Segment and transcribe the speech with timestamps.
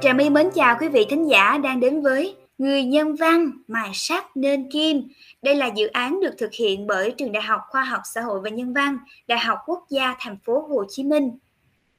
[0.00, 3.90] Trà My mến chào quý vị thính giả đang đến với Người nhân văn mài
[3.94, 5.02] sắt nên kim.
[5.42, 8.40] Đây là dự án được thực hiện bởi Trường Đại học Khoa học Xã hội
[8.40, 8.98] và Nhân văn,
[9.28, 11.30] Đại học Quốc gia Thành phố Hồ Chí Minh.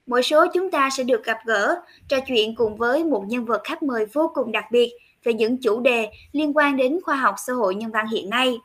[0.07, 1.75] Mỗi số chúng ta sẽ được gặp gỡ,
[2.07, 4.93] trò chuyện cùng với một nhân vật khách mời vô cùng đặc biệt
[5.23, 8.57] về những chủ đề liên quan đến khoa học xã hội nhân văn hiện nay.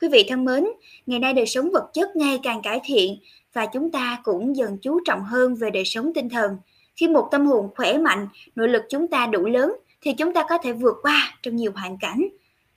[0.00, 0.66] Quý vị thân mến,
[1.06, 3.16] ngày nay đời sống vật chất ngày càng cải thiện
[3.52, 6.56] và chúng ta cũng dần chú trọng hơn về đời sống tinh thần.
[6.96, 10.44] Khi một tâm hồn khỏe mạnh, nội lực chúng ta đủ lớn thì chúng ta
[10.48, 12.28] có thể vượt qua trong nhiều hoàn cảnh.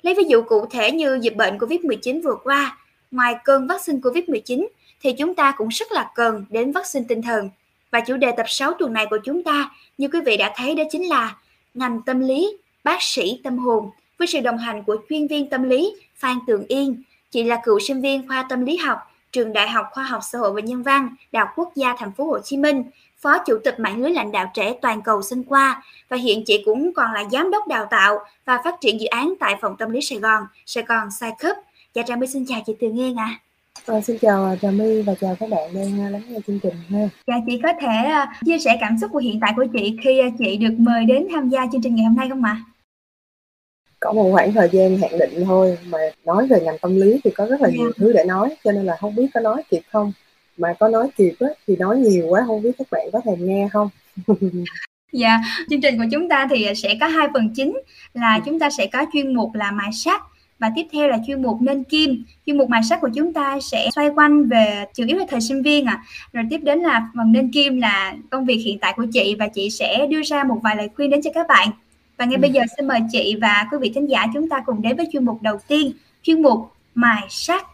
[0.02, 2.78] Lấy ví dụ cụ thể như dịch bệnh Covid-19 vừa qua,
[3.12, 4.68] ngoài cơn vaccine Covid-19
[5.02, 7.50] thì chúng ta cũng rất là cần đến vaccine tinh thần.
[7.92, 10.76] Và chủ đề tập 6 tuần này của chúng ta, như quý vị đã thấy
[10.76, 11.38] đó chính là
[11.74, 15.64] ngành tâm lý, bác sĩ tâm hồn với sự đồng hành của chuyên viên tâm
[15.64, 17.04] lý Phan Tường Yên.
[17.32, 19.00] Chị là cựu sinh viên khoa tâm lý học,
[19.32, 22.12] trường Đại học Khoa học Xã hội và Nhân văn, Đại học Quốc gia Thành
[22.12, 22.84] phố Hồ Chí Minh
[23.22, 26.62] Phó Chủ tịch Mạng lưới lãnh đạo trẻ toàn cầu sinh qua và hiện chị
[26.66, 29.92] cũng còn là giám đốc đào tạo và phát triển dự án tại phòng tâm
[29.92, 31.58] lý Sài Gòn, Sài Gòn Psycup.
[31.94, 33.40] Dạ Trà My xin chào chị Từ Nghiên ạ.
[33.86, 33.94] À.
[33.94, 37.10] À, xin chào Trà My và chào các bạn đang lắng nghe chương trình ha.
[37.28, 40.22] Dạ chị có thể uh, chia sẻ cảm xúc của hiện tại của chị khi
[40.40, 42.64] chị được mời đến tham gia chương trình ngày hôm nay không ạ?
[44.02, 47.32] Có một khoảng thời gian hạn định thôi mà nói về ngành tâm lý thì
[47.32, 47.96] có rất là nhiều yeah.
[47.98, 48.04] Dạ.
[48.06, 50.12] thứ để nói cho nên là không biết có nói kịp không.
[50.58, 53.46] Mà có nói kịp á, thì nói nhiều quá không biết các bạn có thèm
[53.46, 53.90] nghe không?
[55.14, 57.78] Dạ chương trình của chúng ta thì sẽ có hai phần chính
[58.14, 60.22] là chúng ta sẽ có chuyên mục là mài sắt
[60.60, 62.24] và tiếp theo là chuyên mục nên kim.
[62.46, 65.42] Chuyên mục mài sắt của chúng ta sẽ xoay quanh về chủ yếu là thời
[65.42, 68.94] sinh viên à rồi tiếp đến là phần nên kim là công việc hiện tại
[68.98, 71.70] của chị và chị sẽ đưa ra một vài lời khuyên đến cho các bạn
[72.18, 72.42] và ngay ừ.
[72.42, 75.08] bây giờ xin mời chị và quý vị thính giả chúng ta cùng đến với
[75.12, 75.92] chuyên mục đầu tiên
[76.24, 77.66] chuyên mục mài sắt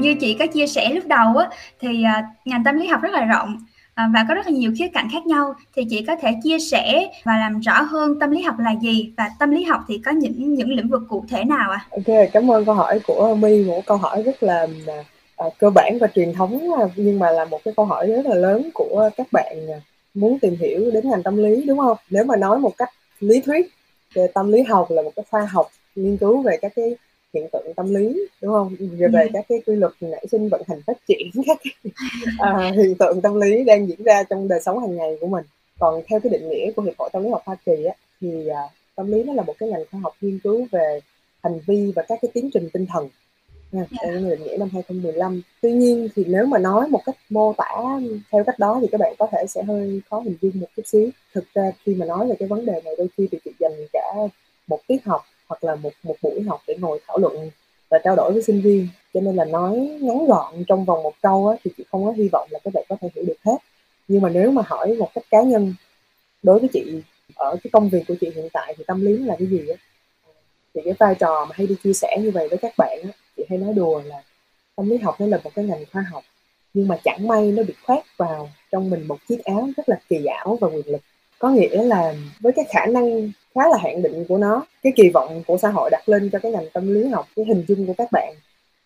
[0.00, 1.48] như chị có chia sẻ lúc đầu á,
[1.80, 2.04] thì
[2.44, 3.56] ngành tâm lý học rất là rộng
[3.90, 6.58] uh, và có rất là nhiều khía cạnh khác nhau thì chị có thể chia
[6.58, 10.00] sẻ và làm rõ hơn tâm lý học là gì và tâm lý học thì
[10.04, 11.86] có những những lĩnh vực cụ thể nào ạ?
[11.90, 11.96] À?
[12.06, 14.66] Ok, cảm ơn câu hỏi của My một câu hỏi rất là
[15.46, 18.34] uh, cơ bản và truyền thống nhưng mà là một cái câu hỏi rất là
[18.34, 19.56] lớn của các bạn
[20.14, 21.96] muốn tìm hiểu đến ngành tâm lý đúng không?
[22.10, 22.88] Nếu mà nói một cách
[23.20, 23.66] lý thuyết
[24.14, 26.96] về tâm lý học là một cái khoa học nghiên cứu về các cái
[27.34, 28.76] hiện tượng tâm lý đúng không?
[28.78, 31.92] Về, về các cái quy luật nảy sinh vận hành phát triển các cái,
[32.38, 35.44] à, hiện tượng tâm lý đang diễn ra trong đời sống hàng ngày của mình.
[35.78, 38.48] Còn theo cái định nghĩa của hiệp hội tâm lý học hoa kỳ á, thì
[38.48, 38.60] à,
[38.94, 41.00] tâm lý nó là một cái ngành khoa học nghiên cứu về
[41.42, 43.08] hành vi và các cái tiến trình tinh thần
[43.72, 44.14] nha yeah.
[44.14, 44.30] Dạ.
[44.30, 48.00] định nghĩa năm 2015 tuy nhiên thì nếu mà nói một cách mô tả
[48.32, 50.82] theo cách đó thì các bạn có thể sẽ hơi khó hình dung một chút
[50.86, 53.50] xíu thực ra khi mà nói về cái vấn đề này đôi khi thì chị
[53.60, 54.14] dành cả
[54.66, 57.50] một tiết học hoặc là một một buổi học để ngồi thảo luận
[57.90, 61.14] và trao đổi với sinh viên cho nên là nói ngắn gọn trong vòng một
[61.22, 63.38] câu á, thì chị không có hy vọng là các bạn có thể hiểu được
[63.44, 63.56] hết
[64.08, 65.74] nhưng mà nếu mà hỏi một cách cá nhân
[66.42, 67.02] đối với chị
[67.34, 69.76] ở cái công việc của chị hiện tại thì tâm lý là cái gì á
[70.74, 73.10] thì cái vai trò mà hay đi chia sẻ như vậy với các bạn á,
[73.40, 74.22] chị hay nói đùa là
[74.76, 76.24] tâm lý học nó là một cái ngành khoa học
[76.74, 80.00] nhưng mà chẳng may nó bị khoét vào trong mình một chiếc áo rất là
[80.08, 81.00] kỳ ảo và quyền lực.
[81.38, 85.08] Có nghĩa là với cái khả năng khá là hạn định của nó cái kỳ
[85.14, 87.86] vọng của xã hội đặt lên cho cái ngành tâm lý học cái hình dung
[87.86, 88.34] của các bạn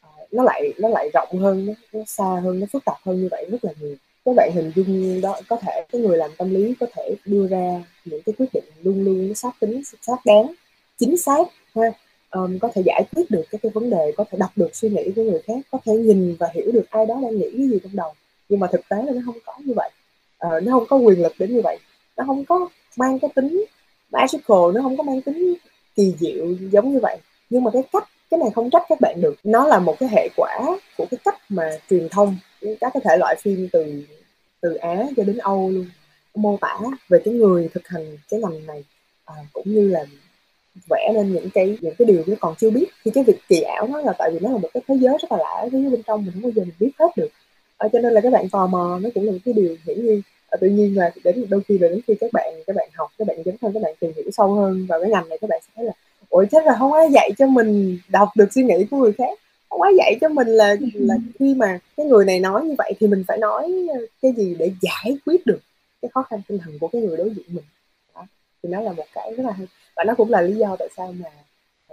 [0.01, 3.23] ờ, nó lại nó lại rộng hơn nó, nó xa hơn nó phức tạp hơn
[3.23, 3.95] như vậy rất là nhiều.
[4.25, 7.49] Các bạn hình dung đó có thể cái người làm tâm lý có thể đưa
[7.49, 10.55] ra những cái quyết định luôn luôn nó sát tính sát đáng
[10.99, 11.45] chính xác
[11.75, 11.93] ha
[12.35, 14.89] um, có thể giải quyết được các cái vấn đề có thể đọc được suy
[14.89, 17.69] nghĩ của người khác có thể nhìn và hiểu được ai đó đang nghĩ cái
[17.69, 18.13] gì trong đầu.
[18.49, 19.91] Nhưng mà thực tế là nó không có như vậy.
[20.47, 21.79] Uh, nó không có quyền lực đến như vậy.
[22.17, 23.65] Nó không có mang cái tính
[24.11, 25.55] magical nó không có mang tính
[25.97, 27.19] kỳ diệu giống như vậy.
[27.51, 29.35] Nhưng mà cái cách cái này không trách các bạn được.
[29.45, 30.61] Nó là một cái hệ quả
[30.97, 34.03] của cái cách mà truyền thông các cái thể loại phim từ
[34.61, 35.87] từ Á cho đến Âu luôn
[36.35, 36.79] mô tả
[37.09, 38.85] về cái người thực hành cái ngành này
[39.25, 40.05] à, cũng như là
[40.91, 42.87] vẽ lên những cái những cái điều nó còn chưa biết.
[43.05, 45.17] Thì cái việc kỳ ảo nó là tại vì nó là một cái thế giới
[45.21, 47.29] rất là lạ ở phía bên trong mình không bao giờ mình biết hết được.
[47.79, 50.07] À, cho nên là các bạn tò mò nó cũng là một cái điều hiển
[50.07, 50.23] nhiên.
[50.49, 53.11] À, tự nhiên là đến đôi khi là đến khi các bạn các bạn học
[53.19, 55.51] các bạn dấn thân các bạn tìm hiểu sâu hơn vào cái ngành này các
[55.51, 55.93] bạn sẽ thấy là
[56.29, 59.39] ủa chắc là không ai dạy cho mình đọc được suy nghĩ của người khác.
[59.71, 62.93] Không ai dạy cho mình là là khi mà cái người này nói như vậy
[63.01, 63.87] thì mình phải nói
[64.23, 65.61] cái gì để giải quyết được
[66.03, 67.65] cái khó khăn tinh thần của cái người đối diện mình.
[68.15, 68.27] Đó.
[68.63, 69.67] thì nó là một cái rất là hay
[69.97, 71.31] và nó cũng là lý do tại sao mà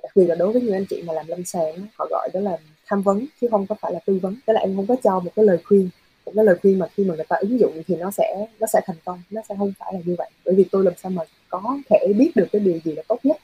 [0.04, 2.40] đặc biệt là đối với những anh chị mà làm lâm sàng họ gọi đó
[2.40, 4.36] là tham vấn chứ không có phải là tư vấn.
[4.46, 5.90] Tức là em không có cho một cái lời khuyên
[6.26, 8.68] một cái lời khuyên mà khi mà người ta ứng dụng thì nó sẽ nó
[8.68, 10.30] sẽ thành công nó sẽ không phải là như vậy.
[10.46, 13.20] Bởi vì tôi làm sao mà có thể biết được cái điều gì là tốt
[13.24, 13.38] nhất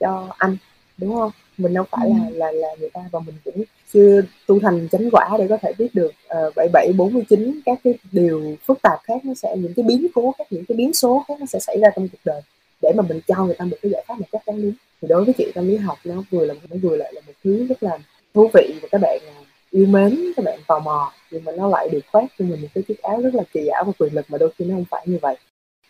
[0.00, 0.56] cho anh
[0.98, 1.30] đúng không?
[1.58, 5.10] Mình đâu phải là là là người ta và mình cũng chưa tu thành chánh
[5.12, 8.56] quả để có thể biết được ờ, bảy bảy bốn mươi chín các cái điều
[8.64, 11.34] phức tạp khác nó sẽ những cái biến cố khác những cái biến số khác
[11.40, 12.42] nó sẽ xảy ra trong cuộc đời
[12.82, 14.72] để mà mình cho người ta một cái giải pháp một chắc chắn đúng.
[15.02, 17.32] Thì đối với chị tâm lý học nó vừa là nó vừa lại là một
[17.44, 17.98] thứ rất là
[18.34, 19.40] thú vị và các bạn à,
[19.70, 21.12] yêu mến, các bạn tò mò.
[21.30, 23.66] Nhưng mà nó lại được khoác cho mình một cái chiếc áo rất là kỳ
[23.66, 25.36] ảo và quyền lực mà đôi khi nó không phải như vậy.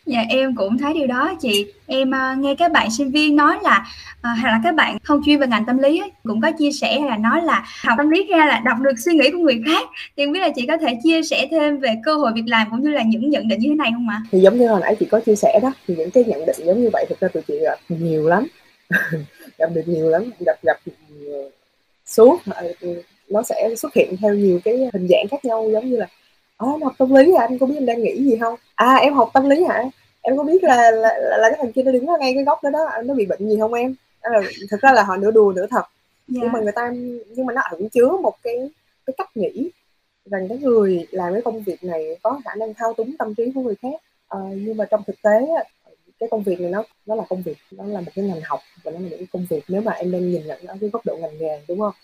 [0.07, 1.67] Dạ em cũng thấy điều đó chị.
[1.87, 5.21] Em uh, nghe các bạn sinh viên nói là uh, hoặc là các bạn không
[5.27, 8.11] chuyên về ngành tâm lý ấy, cũng có chia sẻ là nói là học tâm
[8.11, 9.89] lý ra là đọc được suy nghĩ của người khác.
[10.17, 12.71] Thì không biết là chị có thể chia sẻ thêm về cơ hội việc làm
[12.71, 14.23] cũng như là những nhận định như thế này không ạ?
[14.33, 16.57] Thì giống như hồi nãy chị có chia sẻ đó, thì những cái nhận định
[16.67, 18.47] giống như vậy thực ra tụi chị gặp nhiều lắm.
[19.59, 20.77] gặp được nhiều lắm, gặp gặp
[22.07, 22.73] suốt ờ,
[23.31, 26.07] nó sẽ xuất hiện theo nhiều cái hình dạng khác nhau giống như là
[26.61, 28.55] à, em học tâm lý à, anh có biết em đang nghĩ gì không?
[28.75, 29.85] À em học tâm lý hả?
[30.23, 32.45] Em có biết là là, là, là cái thằng kia nó đứng ở ngay cái
[32.45, 33.95] góc đó đó nó bị bệnh gì không em?
[34.21, 34.31] À,
[34.71, 35.83] thực ra là họ nửa đùa nửa thật.
[35.83, 35.89] Yeah.
[36.27, 36.49] nhưng dạ.
[36.53, 36.93] mà người ta
[37.37, 38.71] nhưng mà nó ẩn chứa một cái
[39.07, 39.71] cái cách nghĩ
[40.31, 43.53] rằng cái người làm cái công việc này có khả năng thao túng tâm trí
[43.55, 44.01] của người khác.
[44.29, 45.47] À, nhưng mà trong thực tế
[46.21, 48.61] cái công việc này nó nó là công việc nó là một cái ngành học
[48.85, 49.65] và nó là một cái công việc.
[49.69, 51.95] Nếu mà em đang nhìn nhận ở cái góc độ ngành nghề đúng không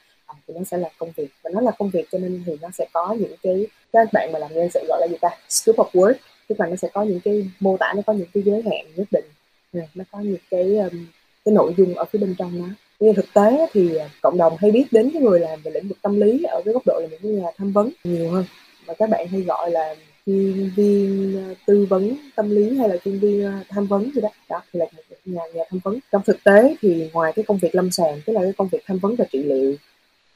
[0.48, 1.28] thì nó sẽ là công việc.
[1.42, 4.32] Và nó là công việc cho nên thì nó sẽ có những cái các bạn
[4.32, 5.28] mà làm nhân sự gọi là gì ta?
[5.48, 6.14] Scope of work.
[6.48, 8.86] Tức là nó sẽ có những cái mô tả nó có những cái giới hạn
[8.96, 9.24] nhất định.
[9.72, 11.06] Ừ, nó có những cái um,
[11.44, 12.68] cái nội dung ở phía bên trong nó.
[13.00, 15.88] Nhưng thực tế thì à, cộng đồng hay biết đến cái người làm về lĩnh
[15.88, 18.44] vực tâm lý ở cái góc độ là những cái nhà tham vấn nhiều hơn.
[18.86, 19.94] Và các bạn hay gọi là
[20.26, 24.20] chuyên viên à, tư vấn tâm lý hay là chuyên viên à, tham vấn gì
[24.20, 24.28] đó.
[24.48, 25.98] Đó thì là một nhà nhà tham vấn.
[26.12, 28.82] Trong thực tế thì ngoài cái công việc lâm sàng tức là cái công việc
[28.86, 29.74] tham vấn và trị liệu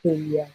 [0.04, 0.10] thì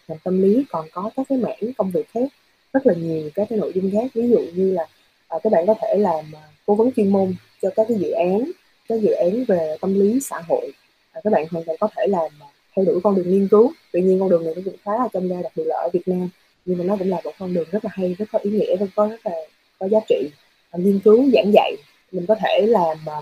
[0.07, 2.27] ngành tâm lý còn có các cái mảng công việc khác
[2.73, 4.11] rất là nhiều các cái nội dung khác.
[4.13, 4.87] Ví dụ như là
[5.27, 8.11] à, các bạn có thể làm à, cố vấn chuyên môn cho các cái dự
[8.11, 8.51] án
[8.89, 10.71] các dự án về tâm lý xã hội.
[11.11, 13.71] À, các bạn hoàn toàn có thể làm à, theo đuổi con đường nghiên cứu.
[13.91, 15.89] Tuy nhiên con đường này nó cũng khá là trong gai đặc biệt là ở
[15.93, 16.29] Việt Nam
[16.65, 18.77] nhưng mà nó cũng là một con đường rất là hay rất có ý nghĩa
[18.77, 19.31] rất có rất là
[19.79, 20.29] có giá trị.
[20.71, 21.75] À, nghiên cứu giảng dạy
[22.11, 23.21] mình có thể làm à,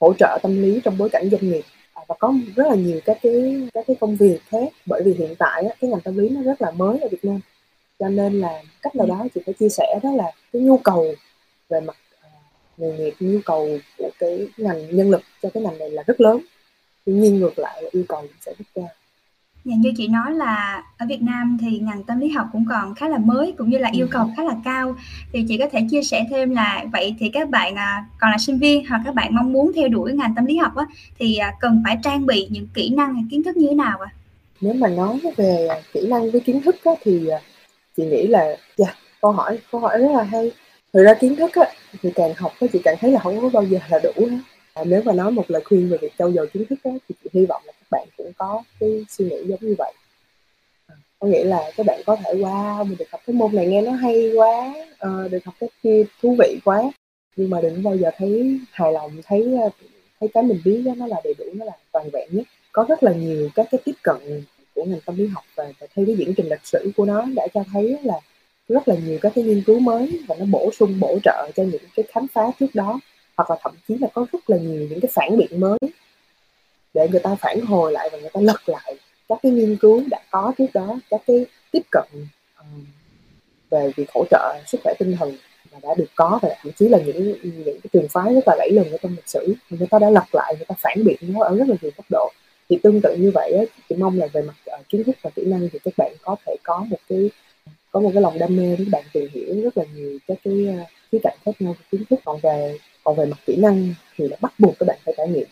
[0.00, 1.62] hỗ trợ tâm lý trong bối cảnh doanh nghiệp
[2.08, 4.72] và có rất là nhiều các cái các cái công việc khác.
[4.86, 7.24] Bởi vì hiện tại á, cái ngành tâm lý nó rất là mới ở Việt
[7.24, 7.40] Nam.
[7.98, 11.14] Cho nên là cách nào đó chị phải chia sẻ đó là cái nhu cầu
[11.68, 11.96] về mặt
[12.26, 16.02] uh, nghề nghiệp nhu cầu của cái ngành nhân lực cho cái ngành này là
[16.06, 16.40] rất lớn.
[17.06, 18.88] Tuy nhiên ngược lại là yêu cầu sẽ rất cao
[19.68, 22.94] Dạ, như chị nói là ở Việt Nam thì ngành tâm lý học cũng còn
[22.94, 24.96] khá là mới cũng như là yêu cầu khá là cao
[25.32, 28.38] thì chị có thể chia sẻ thêm là vậy thì các bạn à, còn là
[28.38, 30.86] sinh viên hoặc các bạn mong muốn theo đuổi ngành tâm lý học á,
[31.18, 33.98] thì à, cần phải trang bị những kỹ năng hay kiến thức như thế nào
[33.98, 34.10] ạ?
[34.10, 34.16] À?
[34.60, 37.38] Nếu mà nói về kỹ năng với kiến thức á, thì à,
[37.96, 40.52] chị nghĩ là yeah, dạ, câu hỏi câu hỏi rất là hay
[40.92, 41.64] thực ra kiến thức á,
[42.02, 44.38] thì càng học á, chị càng thấy là không có bao giờ là đủ hết
[44.74, 47.14] à, nếu mà nói một lời khuyên về việc trau dồi kiến thức á, thì
[47.24, 49.92] chị hy vọng là bạn cũng có cái suy nghĩ giống như vậy.
[50.86, 53.66] À, có nghĩa là các bạn có thể wow mình được học cái môn này
[53.66, 56.82] nghe nó hay quá uh, được học cái kia thú vị quá.
[57.36, 59.68] Nhưng mà đừng bao giờ thấy hài lòng thấy ờ,
[60.20, 62.46] thấy cái mình biết đó, nó là đầy đủ nó là toàn vẹn nhất.
[62.72, 64.44] Có rất là nhiều các cái tiếp cận
[64.74, 67.26] của ngành tâm lý học và, và theo cái diễn trình lịch sử của nó
[67.34, 68.20] đã cho thấy là
[68.68, 71.62] rất là nhiều các cái nghiên cứu mới và nó bổ sung bổ trợ cho
[71.62, 73.00] những cái khám phá trước đó.
[73.36, 75.78] Hoặc là thậm chí là có rất là nhiều những cái phản biện mới
[76.94, 78.96] để người ta phản hồi lại và người ta lật lại
[79.28, 82.08] các cái nghiên cứu đã có trước đó các cái tiếp cận
[82.58, 82.86] um,
[83.70, 85.36] về việc hỗ trợ sức khỏe tinh thần
[85.72, 88.54] mà đã được có và thậm chí là những những cái trường phái rất là
[88.58, 91.16] lẫy lừng ở trong lịch sử người ta đã lật lại người ta phản biện
[91.20, 92.32] nó ở rất là nhiều cấp độ.
[92.70, 95.30] Thì tương tự như vậy á, chị mong là về mặt uh, kiến thức và
[95.30, 97.30] kỹ năng thì các bạn có thể có một cái
[97.92, 100.38] có một cái lòng đam mê để các bạn tìm hiểu rất là nhiều các
[100.44, 102.20] cái ờ, khía cạnh khác nhau của kiến thức.
[102.24, 105.28] Còn về còn về mặt kỹ năng thì là bắt buộc các bạn phải trải
[105.28, 105.46] nghiệm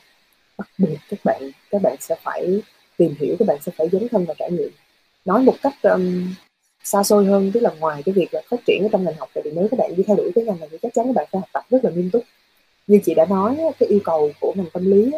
[0.58, 2.62] bắt buộc các bạn các bạn sẽ phải
[2.96, 4.70] tìm hiểu các bạn sẽ phải dấn thân và trải nghiệm.
[5.24, 6.34] Nói một cách um,
[6.84, 9.28] xa xôi hơn tức là ngoài cái việc là phát triển ở trong ngành học
[9.34, 11.26] thì nếu các bạn đi theo đuổi cái ngành này thì chắc chắn các bạn
[11.32, 12.22] phải học tập rất là nghiêm túc.
[12.86, 15.10] Như chị đã nói cái yêu cầu của ngành tâm lý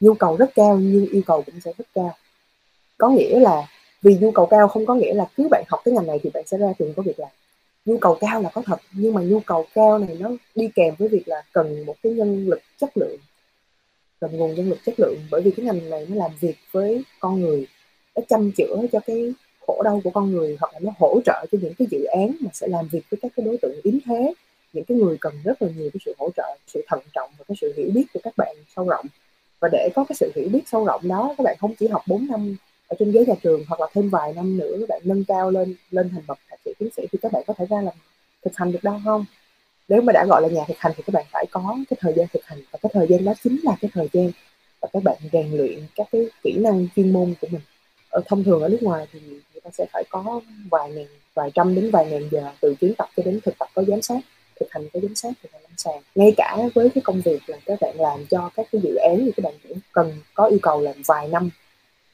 [0.00, 2.16] nhu cầu rất cao nhưng yêu cầu cũng sẽ rất cao.
[2.98, 3.68] Có nghĩa là
[4.02, 6.30] vì nhu cầu cao không có nghĩa là cứ bạn học cái ngành này thì
[6.34, 7.30] bạn sẽ ra trường có việc làm.
[7.84, 10.94] Nhu cầu cao là có thật nhưng mà nhu cầu cao này nó đi kèm
[10.98, 13.16] với việc là cần một cái nhân lực chất lượng
[14.22, 17.02] cần nguồn nhân lực chất lượng, bởi vì cái ngành này nó làm việc với
[17.20, 17.66] con người,
[18.16, 19.32] nó chăm chữa cho cái
[19.66, 22.36] khổ đau của con người, hoặc là nó hỗ trợ cho những cái dự án
[22.40, 24.34] mà sẽ làm việc với các cái đối tượng yếu thế.
[24.72, 27.44] Những cái người cần rất là nhiều cái sự hỗ trợ, sự thận trọng và
[27.48, 29.06] cái sự hiểu biết của các bạn sâu rộng.
[29.60, 32.02] Và để có cái sự hiểu biết sâu rộng đó, các bạn không chỉ học
[32.08, 32.56] 4 năm
[32.88, 35.50] ở trên ghế nhà trường, hoặc là thêm vài năm nữa, các bạn nâng cao
[35.50, 37.94] lên lên thành bậc thạc sĩ, tiến sĩ, thì các bạn có thể ra làm
[38.44, 39.24] thực hành được đâu không?
[39.88, 42.12] Nếu mà đã gọi là nhà thực hành thì các bạn phải có cái thời
[42.16, 44.30] gian thực hành và cái thời gian đó chính là cái thời gian
[44.80, 47.60] và các bạn rèn luyện các cái kỹ năng chuyên môn của mình.
[48.10, 51.50] Ở thông thường ở nước ngoài thì người ta sẽ phải có vài ngàn vài
[51.54, 54.20] trăm đến vài ngàn giờ từ kiến tập cho đến thực tập có giám sát
[54.60, 56.02] thực hành có giám sát thực hành lâm sàng.
[56.14, 59.18] Ngay cả với cái công việc là các bạn làm cho các cái dự án
[59.18, 61.50] thì các bạn cũng cần có yêu cầu làm vài năm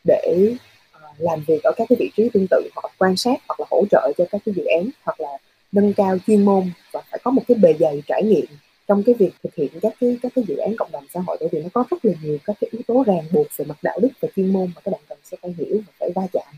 [0.05, 0.55] để
[0.97, 3.67] uh, làm việc ở các cái vị trí tương tự hoặc quan sát hoặc là
[3.71, 5.39] hỗ trợ cho các cái dự án hoặc là
[5.73, 8.47] nâng cao chuyên môn và phải có một cái bề dày trải nghiệm
[8.89, 11.37] trong cái việc thực hiện các cái các cái dự án cộng đồng xã hội.
[11.41, 13.79] Bởi vì nó có rất là nhiều các cái yếu tố ràng buộc về mặt
[13.83, 16.23] đạo đức và chuyên môn mà các bạn cần sẽ phải hiểu và phải va
[16.33, 16.55] chạm.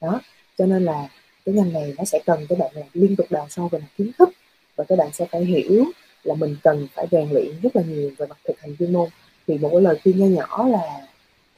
[0.00, 0.20] Đó,
[0.58, 1.08] cho nên là
[1.44, 3.88] cái ngành này nó sẽ cần các bạn là liên tục đào sâu về mặt
[3.98, 4.30] kiến thức
[4.76, 5.84] và các bạn sẽ phải hiểu
[6.24, 9.08] là mình cần phải rèn luyện rất là nhiều về mặt thực hành chuyên môn.
[9.46, 11.07] Thì một cái lời khuyên nho nhỏ là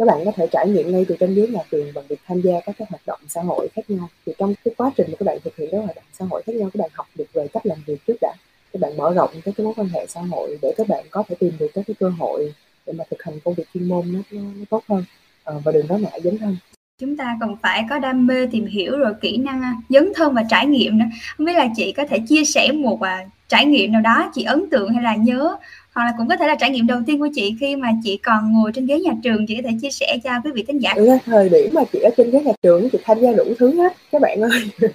[0.00, 2.40] các bạn có thể trải nghiệm ngay từ trong dưới nhà trường bằng việc tham
[2.40, 4.08] gia các cái hoạt động xã hội khác nhau.
[4.26, 6.42] Thì trong cái quá trình mà các bạn thực hiện các hoạt động xã hội
[6.46, 8.34] khác nhau các bạn học được về cách làm việc trước đã.
[8.72, 11.22] Các bạn mở rộng các cái mối quan hệ xã hội để các bạn có
[11.28, 12.54] thể tìm được các cái cơ hội
[12.86, 15.04] để mà thực hành công việc chuyên môn nó, nó, nó tốt hơn.
[15.44, 16.56] À, và đừng có ngại dấn thân.
[17.00, 20.34] Chúng ta cần phải có đam mê tìm hiểu rồi kỹ năng à, dấn thân
[20.34, 21.06] và trải nghiệm nữa.
[21.36, 24.42] Không biết là chị có thể chia sẻ một à, trải nghiệm nào đó chị
[24.42, 25.56] ấn tượng hay là nhớ
[25.94, 28.16] hoặc là cũng có thể là trải nghiệm đầu tiên của chị khi mà chị
[28.16, 30.82] còn ngồi trên ghế nhà trường chị có thể chia sẻ cho quý vị thính
[30.82, 30.92] giả.
[30.96, 33.74] Ừ, thời điểm mà chị ở trên ghế nhà trường chị tham gia đủ thứ
[33.74, 34.70] hết các bạn ơi.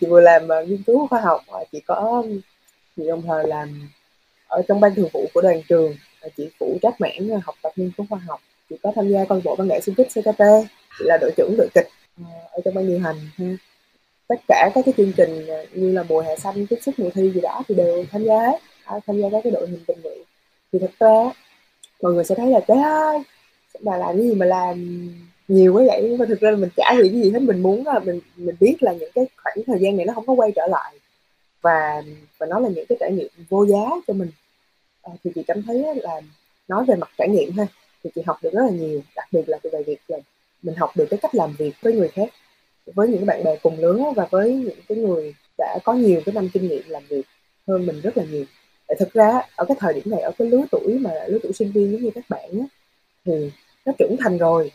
[0.00, 2.24] Chị vừa làm uh, nghiên cứu khoa học ờ, chị có
[2.96, 3.88] chị đồng thời làm
[4.48, 5.94] ở trong ban thường vụ của đoàn trường
[6.36, 8.40] chị phụ trách mảng ờ, học tập nghiên cứu khoa học.
[8.70, 10.42] Chị có tham gia câu bộ văn nghệ xung kích CKT
[10.98, 11.88] chị là đội trưởng đội kịch
[12.50, 13.46] ở trong ban điều hành ha.
[14.28, 17.30] Tất cả các cái chương trình như là mùa hè xanh tiếp xúc mùa thi
[17.34, 20.02] gì đó thì đều tham gia hết à, tham gia các cái đội hình tình
[20.02, 20.22] nguyện
[20.72, 21.32] thì thật ra
[22.02, 23.18] mọi người sẽ thấy là trời ơi
[23.80, 25.08] bà làm cái gì mà làm
[25.48, 26.00] nhiều quá vậy?
[26.02, 28.20] Nhưng mà thực ra là mình chả hiểu cái gì hết mình muốn là mình
[28.36, 30.94] mình biết là những cái khoảng thời gian này nó không có quay trở lại
[31.62, 32.02] và
[32.38, 34.30] và nó là những cái trải nghiệm vô giá cho mình.
[35.02, 36.20] À, thì chị cảm thấy là
[36.68, 37.66] nói về mặt trải nghiệm ha
[38.04, 40.18] thì chị học được rất là nhiều đặc biệt là về việc là
[40.62, 42.28] mình học được cái cách làm việc với người khác
[42.94, 46.34] với những bạn bè cùng lứa và với những cái người đã có nhiều cái
[46.34, 47.22] năm kinh nghiệm làm việc
[47.68, 48.44] hơn mình rất là nhiều.
[48.88, 51.52] Tại thực ra ở cái thời điểm này ở cái lứa tuổi mà lứa tuổi
[51.52, 52.66] sinh viên giống như các bạn á,
[53.24, 53.50] thì
[53.84, 54.72] nó trưởng thành rồi.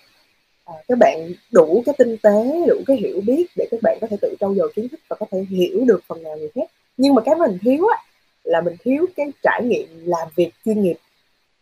[0.66, 4.08] À, các bạn đủ cái tinh tế đủ cái hiểu biết để các bạn có
[4.08, 6.72] thể tự trau dồi kiến thức và có thể hiểu được phần nào người khác.
[6.98, 7.98] Nhưng mà cái mình thiếu á
[8.44, 10.96] là mình thiếu cái trải nghiệm làm việc chuyên nghiệp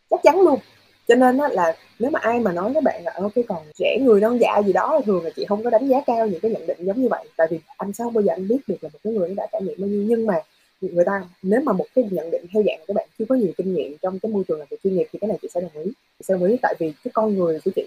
[0.10, 0.60] chắc chắn luôn.
[1.08, 3.98] Cho nên á, là nếu mà ai mà nói với bạn là ok còn trẻ
[4.02, 6.52] người non dạ gì đó thường là chị không có đánh giá cao những cái
[6.52, 7.28] nhận định giống như vậy.
[7.38, 9.62] Tại vì anh sao bao giờ anh biết được là một cái người đã trải
[9.62, 10.04] nghiệm bao nhiêu.
[10.08, 10.34] Nhưng mà
[10.82, 13.52] người ta nếu mà một cái nhận định theo dạng các bạn chưa có nhiều
[13.58, 15.62] kinh nghiệm trong cái môi trường làm việc chuyên nghiệp thì cái này chị sẽ
[15.62, 15.92] đồng ý.
[16.20, 17.86] Chị sẽ đồng ý tại vì cái con người của chị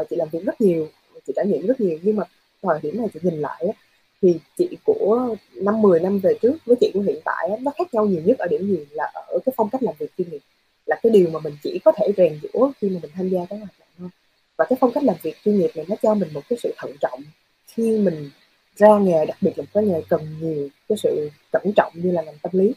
[0.00, 0.88] uh, chị làm việc rất nhiều
[1.26, 1.98] chị trải nghiệm rất nhiều.
[2.02, 2.24] Nhưng mà
[2.62, 3.72] thời điểm này chị nhìn lại á,
[4.22, 7.72] thì chị của năm 10 năm về trước với chị của hiện tại á, nó
[7.78, 10.30] khác nhau nhiều nhất ở điểm gì là ở cái phong cách làm việc chuyên
[10.30, 10.40] nghiệp.
[10.86, 13.40] Là cái điều mà mình chỉ có thể rèn giũa khi mà mình tham gia
[13.50, 14.08] cái hoạt động thôi.
[14.56, 16.74] Và cái phong cách làm việc chuyên nghiệp này nó cho mình một cái sự
[16.76, 17.20] thận trọng
[17.66, 18.30] khi mình
[18.80, 22.10] ra nghề đặc biệt là một cái nghề cần nhiều cái sự cẩn trọng như
[22.10, 22.72] là ngành tâm lý.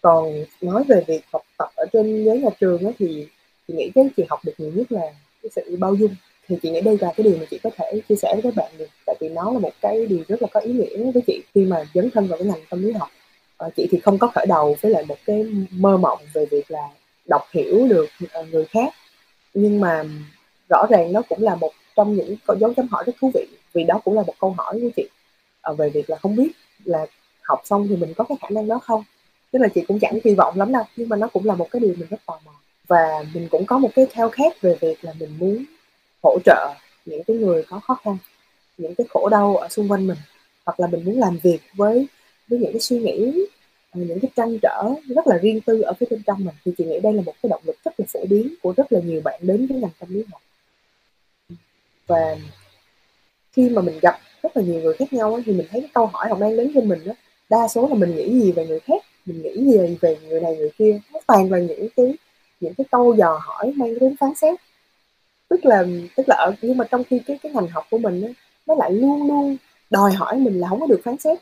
[0.00, 3.26] Còn nói về việc học tập ở trên ghế nhà trường ấy, thì
[3.68, 5.00] chị nghĩ cái chị học được nhiều nhất là
[5.42, 6.14] cái sự bao dung.
[6.48, 8.54] Thì chị nghĩ đây là cái điều mà chị có thể chia sẻ với các
[8.56, 11.22] bạn được tại vì nó là một cái điều rất là có ý nghĩa với
[11.26, 13.08] chị khi mà dấn thân vào cái ngành tâm lý học.
[13.58, 16.70] À, chị thì không có khởi đầu với lại một cái mơ mộng về việc
[16.70, 16.88] là
[17.28, 18.94] đọc hiểu được ờ, người khác.
[19.54, 20.04] Nhưng mà
[20.68, 23.84] rõ ràng nó cũng là một trong những dấu chấm hỏi rất thú vị vì
[23.84, 25.08] đó cũng là một câu hỏi của chị.
[25.62, 26.52] Ờ, về việc là không biết
[26.84, 27.06] là
[27.42, 29.04] học xong thì mình có cái khả năng đó không?
[29.50, 31.68] Tức là chị cũng chẳng kỳ vọng lắm đâu, nhưng mà nó cũng là một
[31.70, 32.52] cái điều mình rất tò mò.
[32.86, 35.64] Và mình cũng có một cái theo khát về việc là mình muốn
[36.22, 36.74] hỗ trợ
[37.06, 38.16] những cái người có khó khăn,
[38.78, 40.18] những cái khổ đau ở xung quanh mình,
[40.66, 42.06] hoặc là mình muốn làm việc với
[42.48, 43.46] với những cái suy nghĩ
[43.90, 46.54] ờ, những cái trăn trở rất là riêng tư ở phía bên trong mình.
[46.64, 48.92] Thì chị nghĩ đây là một cái động lực rất là phổ biến của rất
[48.92, 50.42] là nhiều bạn đến với ngành tâm lý học.
[52.06, 52.36] Và
[53.52, 56.06] khi mà mình gặp rất là nhiều người khác nhau thì mình thấy cái câu
[56.06, 57.12] hỏi họ mang đến cho mình đó,
[57.50, 60.56] đa số là mình nghĩ gì về người khác mình nghĩ gì về người này
[60.56, 62.14] người kia nó toàn là những cái
[62.60, 64.54] những cái câu dò hỏi mang đến phán xét.
[65.48, 65.84] Tức là
[66.16, 68.28] tức là ở nhưng mà trong khi cái cái ngành học của mình đó,
[68.66, 69.56] nó lại luôn luôn
[69.90, 71.38] đòi hỏi mình là không có được phán xét.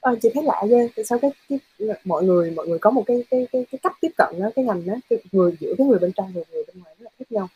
[0.00, 1.58] À, chị thấy lạ ghê tại sao cái, cái
[2.04, 4.64] mọi người mọi người có một cái cái cái, cái cách tiếp cận đó cái
[4.64, 7.10] ngành đó cái người giữa cái người bên trong và người bên ngoài rất là
[7.18, 7.48] khác nhau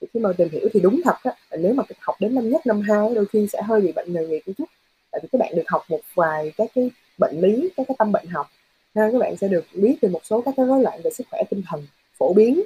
[0.00, 2.66] thì khi mà tìm hiểu thì đúng thật á nếu mà học đến năm nhất
[2.66, 4.64] năm hai đôi khi sẽ hơi bị bệnh nghề nghiệp một chút.
[5.10, 8.12] Tại vì các bạn được học một vài các cái bệnh lý các cái tâm
[8.12, 8.46] bệnh học
[8.94, 11.26] nên các bạn sẽ được biết về một số các cái rối loạn về sức
[11.30, 11.86] khỏe tinh thần
[12.18, 12.62] phổ biến.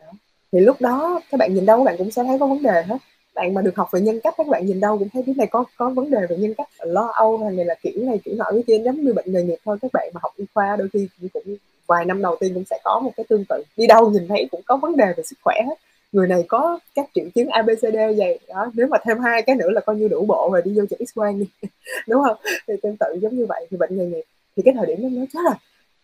[0.00, 0.06] Đó.
[0.52, 2.82] thì lúc đó các bạn nhìn đâu các bạn cũng sẽ thấy có vấn đề
[2.82, 2.98] hết.
[3.34, 5.46] Bạn mà được học về nhân cách các bạn nhìn đâu cũng thấy cái này
[5.46, 8.34] có có vấn đề về nhân cách lo âu hay này là kiểu này kiểu
[8.34, 9.78] nọ cái kia giống như bệnh nghề nghiệp thôi.
[9.82, 11.56] Các bạn mà học y khoa đôi khi cũng, cũng
[11.86, 13.62] vài năm đầu tiên cũng sẽ có một cái tương tự.
[13.76, 15.74] Đi đâu nhìn thấy cũng có vấn đề về sức khỏe hết
[16.12, 18.38] người này có các triệu chứng abcd vậy.
[18.48, 20.86] Đó, nếu mà thêm hai cái nữa là coi như đủ bộ rồi, đi vô
[20.90, 21.38] chụp x quang
[22.08, 22.36] đúng không?
[22.68, 23.66] Thì tương tự giống như vậy.
[23.70, 24.24] Thì bệnh nghề nghiệp,
[24.56, 25.54] thì cái thời điểm đó nó chết rồi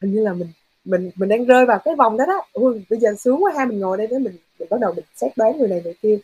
[0.00, 0.48] hình như là mình
[0.84, 2.46] mình mình đang rơi vào cái vòng đó đó.
[2.52, 5.04] Ui, bây giờ sướng quá ha, mình ngồi đây với mình mình bắt đầu mình
[5.16, 6.18] xét đoán người này người kia.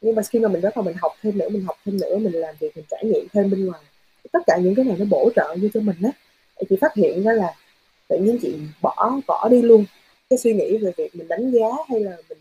[0.00, 2.16] Nhưng mà khi mà mình bắt đầu mình học thêm nữa, mình học thêm nữa,
[2.18, 3.82] mình làm việc, mình trải nghiệm thêm bên ngoài,
[4.32, 6.10] tất cả những cái này nó bổ trợ như cho mình á.
[6.68, 7.54] Chị phát hiện ra là
[8.08, 9.84] tự nhiên chị bỏ bỏ đi luôn.
[10.30, 12.38] Cái suy nghĩ về việc mình đánh giá hay là mình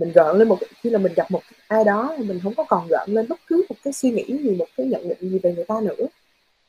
[0.00, 2.88] mình gợn lên một khi là mình gặp một ai đó mình không có còn
[2.88, 5.52] gợn lên bất cứ một cái suy nghĩ gì một cái nhận định gì về
[5.54, 6.06] người ta nữa.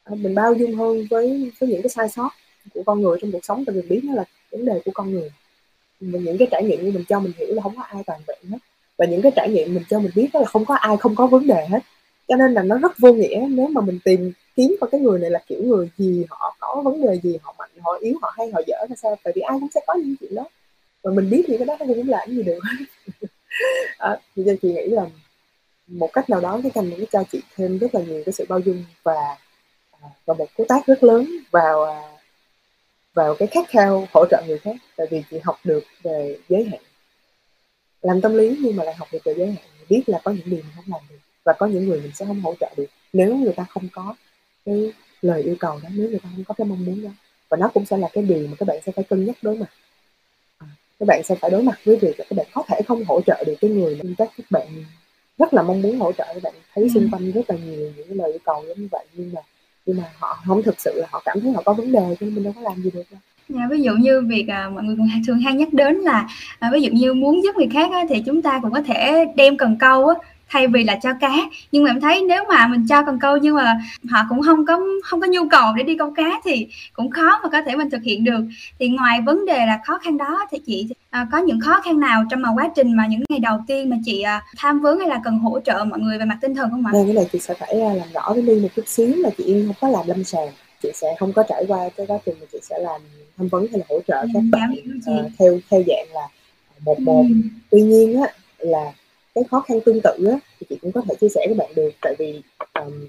[0.03, 2.29] À, mình bao dung hơn với với những cái sai sót
[2.73, 5.11] của con người trong cuộc sống tại vì biết nó là vấn đề của con
[5.11, 5.31] người.
[5.99, 8.21] Mình những cái trải nghiệm như mình cho mình hiểu là không có ai toàn
[8.27, 8.57] vẹn hết.
[8.97, 11.15] Và những cái trải nghiệm mình cho mình biết đó là không có ai không
[11.15, 11.79] có vấn đề hết.
[12.27, 15.19] Cho nên là nó rất vô nghĩa nếu mà mình tìm kiếm coi cái người
[15.19, 18.33] này là kiểu người gì họ có vấn đề gì họ mạnh họ yếu họ
[18.37, 20.45] hay họ dở là sao tại vì ai cũng sẽ có những chuyện đó.
[21.03, 22.59] Và mình biết thì cái đó nó cũng làm gì được.
[23.97, 25.05] à, thì chị nghĩ là
[25.87, 28.45] một cách nào đó cái kênh cũng cho chị thêm rất là nhiều cái sự
[28.49, 29.37] bao dung và
[30.01, 32.01] à, và một cú tác rất lớn vào à,
[33.13, 34.75] vào cái khát khao hỗ trợ người khác.
[34.95, 36.79] Tại vì chị học được về giới hạn.
[38.01, 39.65] Làm tâm lý nhưng mà lại học được về giới hạn.
[39.89, 42.25] Biết là có những điều mình không làm được và có những người mình sẽ
[42.25, 44.15] không hỗ trợ được nếu người ta không có
[44.65, 44.91] cái
[45.21, 47.09] lời yêu cầu đó nếu người ta không có cái mong muốn đó.
[47.49, 49.57] Và nó cũng sẽ là cái điều mà các bạn sẽ phải cân nhắc đối
[49.57, 49.69] mặt
[51.01, 53.21] các bạn sẽ phải đối mặt với việc là các bạn có thể không hỗ
[53.21, 54.67] trợ được cái người mà các các bạn
[55.37, 56.25] rất là mong muốn hỗ trợ.
[56.33, 59.05] Các bạn thấy xung quanh rất là nhiều những lời yêu cầu giống như vậy
[59.13, 59.41] nhưng mà
[59.85, 62.25] nhưng mà họ không thực sự là họ cảm thấy họ có vấn đề cho
[62.25, 63.19] nên mình đâu có làm gì được đâu.
[63.49, 64.95] Dạ, ví dụ như việc à, mọi người
[65.27, 66.27] thường hay nhắc đến là
[66.59, 69.25] à, ví dụ như muốn giúp người khác á, thì chúng ta cũng có thể
[69.35, 70.15] đem cần câu á,
[70.51, 71.33] thay vì là cho cá.
[71.71, 74.65] Nhưng mà em thấy nếu mà mình cho cần câu nhưng mà họ cũng không
[74.65, 77.75] có không có nhu cầu để đi câu cá thì cũng khó mà có thể
[77.75, 78.41] mình thực hiện được.
[78.79, 81.99] Thì ngoài vấn đề là khó khăn đó thì chị à, có những khó khăn
[81.99, 84.99] nào trong mà quá trình mà những ngày đầu tiên mà chị à, tham vấn
[84.99, 86.91] hay là cần hỗ trợ mọi người về mặt tinh thần không ạ?
[86.93, 89.29] Đây cái này chị sẽ phải à, làm rõ với Ly một chút xíu là
[89.37, 90.49] chị Yên không có làm lâm sàng.
[90.83, 93.01] Chị sẽ không có trải qua cái quá trình mà chị sẽ làm
[93.37, 96.27] tham vấn hay là hỗ trợ các ừ, bạn uh, theo theo dạng là
[96.85, 97.25] một một.
[97.29, 97.35] Ừ.
[97.71, 98.27] tuy nhiên á
[98.59, 98.91] là
[99.35, 101.71] cái khó khăn tương tự á, thì chị cũng có thể chia sẻ với bạn
[101.75, 101.89] được.
[102.01, 102.41] Tại vì
[102.73, 103.07] um,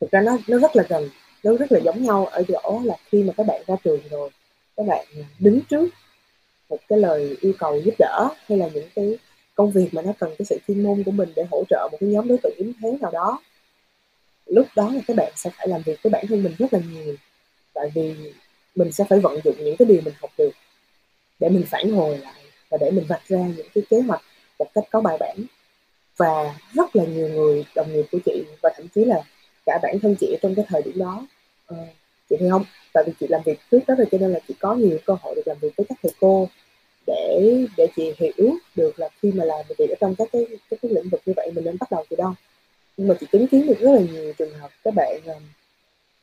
[0.00, 1.08] thực ra nó nó rất là gần
[1.42, 4.30] nó rất là giống nhau ở chỗ là khi mà các bạn ra trường rồi
[4.76, 5.06] các bạn
[5.38, 5.88] đứng trước
[6.68, 9.18] một cái lời yêu cầu giúp đỡ hay là những cái
[9.54, 11.98] công việc mà nó cần cái sự chuyên môn của mình để hỗ trợ một
[12.00, 13.40] cái nhóm đối tượng yếu thế nào đó
[14.46, 16.80] lúc đó là các bạn sẽ phải làm việc với bản thân mình rất là
[16.92, 17.14] nhiều.
[17.74, 18.14] Tại vì
[18.74, 20.50] mình sẽ phải vận dụng những cái điều mình học được
[21.38, 24.22] để mình phản hồi lại và để mình vạch ra những cái kế hoạch
[24.64, 25.36] một cách có bài bản.
[26.16, 29.22] Và rất là nhiều người đồng nghiệp của chị và thậm chí là
[29.66, 31.26] cả bản thân chị trong cái thời điểm đó
[31.72, 31.78] uh,
[32.30, 32.64] chị thấy không?
[32.92, 35.16] Tại vì chị làm việc trước đó rồi cho nên là chị có nhiều cơ
[35.22, 36.48] hội được làm việc với các thầy cô
[37.06, 40.78] để để chị hiểu được là khi mà làm việc ở trong các cái các
[40.82, 42.32] cái lĩnh vực như vậy mình nên bắt đầu từ đâu.
[42.96, 45.42] Nhưng mà chị chứng kiến được rất là nhiều trường hợp các bạn um,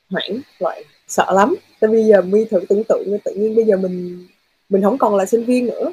[0.09, 1.55] hoảng loại sợ lắm.
[1.79, 4.27] Tại bây giờ mi thử tưởng tượng tự nhiên bây giờ mình
[4.69, 5.91] mình không còn là sinh viên nữa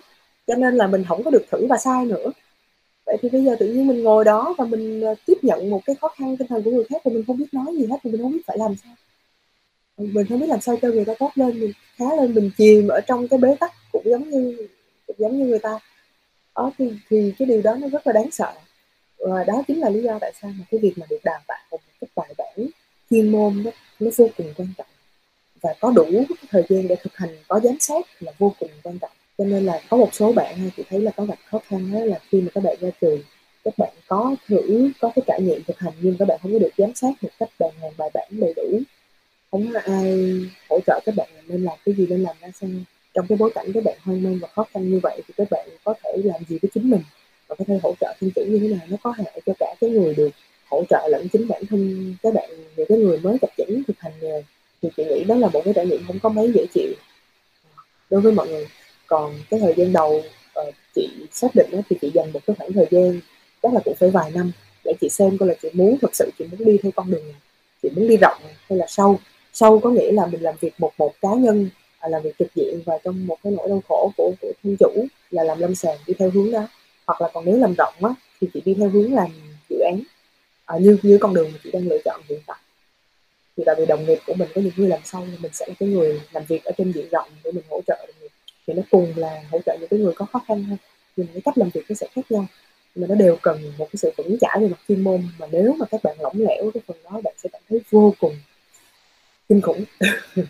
[0.48, 2.32] cho nên là mình không có được thử và sai nữa.
[3.06, 5.80] Vậy thì bây giờ tự nhiên mình ngồi đó và mình ờ, tiếp nhận một
[5.87, 7.96] cái khó khăn tinh thần của người khác và mình không biết nói gì hết
[8.02, 8.94] thì mình không biết phải làm sao.
[9.96, 12.88] Mình không biết làm sao cho người ta tốt lên mình khá lên mình chìm
[12.88, 14.68] ở trong cái bế tắc cũng giống như
[15.06, 15.78] cũng giống như người ta.
[16.56, 18.52] Đó thì, thì cái điều đó nó rất là đáng sợ.
[19.18, 21.58] Và đó chính là lý do tại sao mà cái việc mà được đào tạo
[21.70, 22.66] một cái bài bản
[23.11, 24.87] chuyên môn đó nó vô cùng quan trọng.
[25.62, 26.06] Và có đủ
[26.48, 29.66] thời gian để thực hành có giám sát là vô cùng quan trọng cho nên
[29.66, 32.40] là có một số bạn chị thấy là có gặp khó khăn đó là khi
[32.40, 33.22] mà các bạn ra trường,
[33.64, 36.59] các bạn có thử, có cái trải nghiệm thực hành nhưng các bạn không có
[36.59, 38.81] được giám sát một cách đàng hoàng, bài bản, đầy đủ.
[39.51, 40.33] Không có ai
[40.70, 42.70] hỗ trợ các bạn nên làm cái gì, nên làm ra sao.
[43.14, 45.48] Trong cái bối cảnh các bạn hoang mang và khó khăn như vậy thì các
[45.51, 47.03] bạn có thể làm gì với chính mình
[47.48, 49.74] và có thể hỗ trợ thêm chủ như thế nào, nó có hại cho cả
[49.81, 50.31] cái người được
[50.70, 53.98] hỗ trợ lẫn chính bản thân các bạn những cái người mới tập chỉnh thực
[53.98, 54.42] hành nghề.
[54.83, 56.92] Thì chị nghĩ đó là một cái trải nghiệm không có mấy dễ chịu.
[58.11, 58.66] Đối với mọi người
[59.09, 60.23] còn cái thời gian đầu
[60.61, 63.21] uh, chị xác định đó, thì chị dành một cái khoảng thời gian
[63.62, 64.53] chắc là cũng phải vài năm
[64.85, 67.25] để chị xem coi là chị muốn thật sự chị muốn đi theo con đường
[67.25, 67.40] này
[67.83, 69.21] chị muốn đi rộng hay là sâu.
[69.53, 72.55] Sâu có nghĩa là mình làm việc một một cá nhân à, làm việc trực
[72.55, 75.75] diện và trong một cái nỗi đau khổ của của thân chủ là làm lâm
[75.75, 76.68] sàng đi theo hướng đó.
[77.07, 79.31] Hoặc là còn nếu làm rộng á thì chị đi theo hướng làm
[79.71, 80.01] dự án.
[80.64, 82.59] À, như như con đường mà chị đang lựa chọn hiện tại.
[83.57, 85.66] Thì tại vì đồng nghiệp của mình có những người làm sâu thì mình sẽ
[85.68, 88.29] là cái người làm việc ở trên diện rộng để mình hỗ trợ đồng nghiệp
[88.68, 90.78] thì nó cùng là hỗ trợ những cái người có khó khăn hơn
[91.16, 92.46] nhưng cái cách làm việc nó sẽ khác nhau
[92.94, 95.76] mà nó đều cần một cái sự vững chãi về mặt chuyên môn mà nếu
[95.78, 98.35] mà các bạn lỏng lẻo cái phần đó bạn sẽ cảm thấy vô cùng
[99.48, 99.85] kinh khủng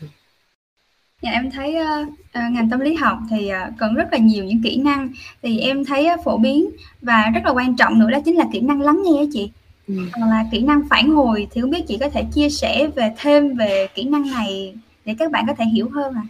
[1.23, 4.63] Dạ em thấy uh, ngành tâm lý học thì uh, cần rất là nhiều những
[4.63, 5.09] kỹ năng
[5.43, 6.71] thì em thấy uh, phổ biến
[7.03, 9.51] và rất là quan trọng nữa đó chính là kỹ năng lắng nghe chị.
[9.89, 9.95] Ừ.
[10.13, 13.13] Còn là kỹ năng phản hồi thì không biết chị có thể chia sẻ về
[13.17, 16.23] thêm về kỹ năng này để các bạn có thể hiểu hơn à?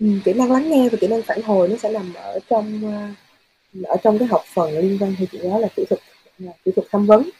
[0.00, 2.82] Ừ, kỹ năng lắng nghe và kỹ năng phản hồi nó sẽ nằm ở trong
[2.84, 3.08] ờ,
[3.84, 6.00] ở trong cái học phần liên quan thì chị nói là kỹ thuật
[6.64, 7.30] kỹ thuật tham vấn.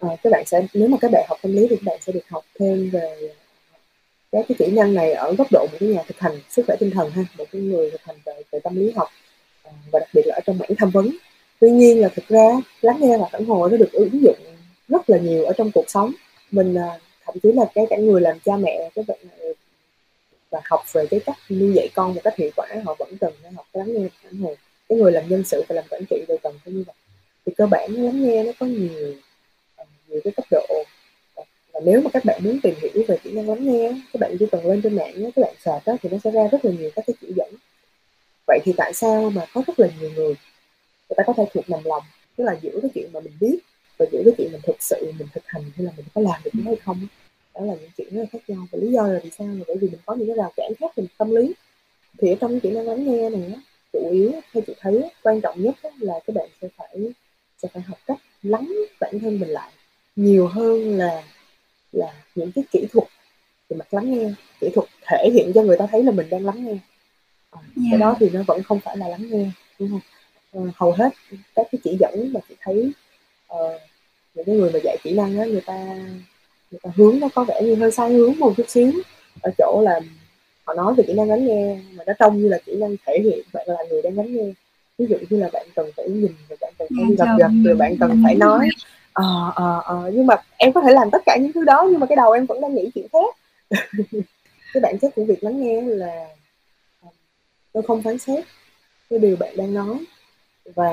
[0.00, 2.12] À, các bạn sẽ nếu mà các bạn học tâm lý thì các bạn sẽ
[2.12, 3.34] được học thêm về
[4.32, 6.76] các cái kỹ năng này ở góc độ một cái nhà thực hành sức khỏe
[6.80, 9.08] tinh thần ha một cái người thực hành về, về tâm lý học
[9.62, 11.10] à, và đặc biệt là ở trong mảng tham vấn
[11.60, 14.38] tuy nhiên là thực ra lắng nghe và phản hồi nó được ứng dụng
[14.88, 16.12] rất là nhiều ở trong cuộc sống
[16.50, 19.18] mình à, thậm chí là cái cả người làm cha mẹ các bạn
[20.54, 23.32] và học về cái cách nuôi dạy con một cách hiệu quả họ vẫn cần
[23.42, 24.56] phải học lắng nghe phản hồi
[24.88, 26.96] cái người làm nhân sự và làm quản trị đều cần phải như vậy.
[27.46, 29.14] Thì cơ bản lắng nghe nó có nhiều
[29.76, 30.66] ờ, nhiều cái cấp độ.
[31.72, 34.36] Và nếu mà các bạn muốn tìm hiểu về kỹ năng lắng nghe các bạn
[34.38, 36.70] chỉ cần lên trên mạng các bạn search đó, thì nó sẽ ra rất là
[36.78, 37.54] nhiều các cái chỉ dẫn.
[38.46, 40.34] Vậy thì tại sao mà có rất là nhiều người
[41.08, 42.02] người ta có thể thuộc nằm lòng?
[42.36, 43.58] Tức là giữa cái chuyện mà mình biết
[43.98, 46.40] và giữa cái chuyện mình thực sự mình thực hành hay là mình có làm
[46.44, 47.06] được nó hay không?
[47.54, 49.64] Đó là những chuyện rất là khác nhau và lý do là vì sao là
[49.66, 51.54] bởi vì mình có những cái rào cản khác về tâm lý.
[52.18, 53.52] Thì ở trong kỹ năng lắng nghe này
[53.92, 56.98] chủ yếu theo chị thấy quan trọng nhất là các bạn sẽ phải
[57.62, 59.72] sẽ phải học cách lắng bản thân mình lại
[60.16, 61.22] nhiều hơn là
[61.92, 63.08] là những cái kỹ thuật
[63.68, 66.46] về mặt lắng nghe kỹ thuật thể hiện cho người ta thấy là mình đang
[66.46, 66.78] lắng nghe.
[67.50, 67.88] À, yeah.
[67.90, 70.00] cái đó thì nó vẫn không phải là lắng nghe đúng không?
[70.52, 71.10] À, hầu hết
[71.54, 72.92] các cái chỉ dẫn mà chị thấy
[73.52, 73.80] uh,
[74.34, 75.96] những cái người mà dạy kỹ năng á người ta
[76.96, 78.92] hướng nó có vẻ như hơi sai hướng một chút xíu.
[79.42, 80.00] Ở chỗ là
[80.64, 83.18] họ nói về kỹ năng lắng nghe mà nó trông như là kỹ năng thể
[83.24, 84.52] hiện bạn là người đang lắng nghe.
[84.98, 87.76] Ví dụ như là bạn cần phải nhìn rồi bạn cần phải gặp gật rồi
[87.76, 88.68] bạn cần phải nói.
[89.12, 92.00] Ờ ờ ờ nhưng mà em có thể làm tất cả những thứ đó nhưng
[92.00, 93.36] mà cái đầu em vẫn đang nghĩ chuyện khác.
[94.74, 96.26] Cái bản chất của việc lắng nghe là
[97.02, 97.08] ờ,
[97.72, 98.44] tôi không phán xét
[99.10, 99.98] cái điều bạn đang nói.
[100.74, 100.90] Và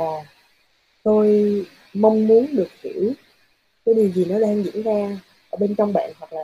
[1.03, 3.13] tôi mong muốn được hiểu
[3.85, 5.17] cái điều gì nó đang diễn ra
[5.51, 6.41] ở bên trong bạn hoặc là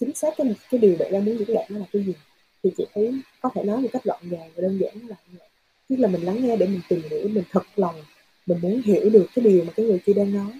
[0.00, 2.14] chính xác cái cái điều bạn đang muốn diễn đạt nó là cái gì
[2.62, 5.38] thì chị thấy có thể nói một cách gọn gàng và đơn giản là như
[5.38, 5.48] vậy.
[5.88, 8.04] Tức là mình lắng nghe để mình tìm hiểu mình thật lòng
[8.46, 10.52] mình muốn hiểu được cái điều mà cái người kia đang nói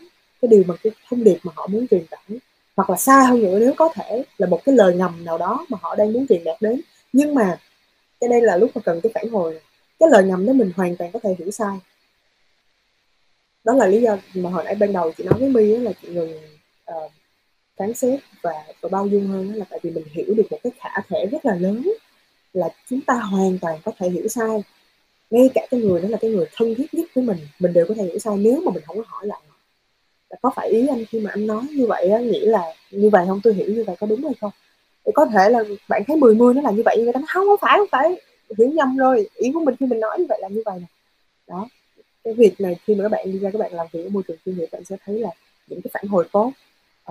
[0.43, 2.39] cái điều mà cái thông điệp mà họ muốn truyền tải.
[2.77, 5.67] Hoặc là xa hơn nữa nếu có thể là một cái lời ngầm nào đó
[5.69, 6.81] mà họ đang muốn truyền đạt đến.
[7.13, 7.59] Nhưng mà
[8.21, 9.53] cái đây là lúc mà cần cái phản hồi.
[9.53, 9.63] Này.
[9.99, 11.79] cái lời ngầm đó mình hoàn toàn có thể hiểu sai.
[13.65, 16.09] Đó là lý do mà hồi nãy ban đầu chị nói với my là chị
[16.09, 16.39] ngừng
[16.91, 17.13] uh,
[17.81, 20.73] phán xét và, và bao dung hơn là tại vì mình hiểu được một cái
[20.79, 21.83] khả thể rất là lớn
[22.53, 24.63] là chúng ta hoàn toàn có thể hiểu sai.
[25.31, 27.87] Ngay cả cái người đó là cái người thân thiết nhất với mình mình đều
[27.89, 29.41] có thể hiểu sai nếu mà mình không có hỏi lại.
[30.43, 33.25] Có phải ý anh khi mà anh nói như vậy á nghĩa là như vậy
[33.29, 33.41] không?
[33.45, 34.51] Tôi hiểu như vậy có đúng hay không?
[35.07, 37.21] Thì có thể là bạn thấy mười mươi nó là như vậy nhưng người ta
[37.21, 38.21] nói không không phải không phải
[38.59, 39.29] hiểu nhầm rồi.
[39.35, 40.87] Ý của mình khi mình nói như vậy là như vậy nè.
[41.47, 41.69] Đó.
[42.25, 44.23] Cái việc này khi mà các bạn đi ra các bạn làm việc ở môi
[44.29, 45.31] trường chuyên nghiệp bạn sẽ thấy là
[45.67, 46.53] những cái phản hồi tốt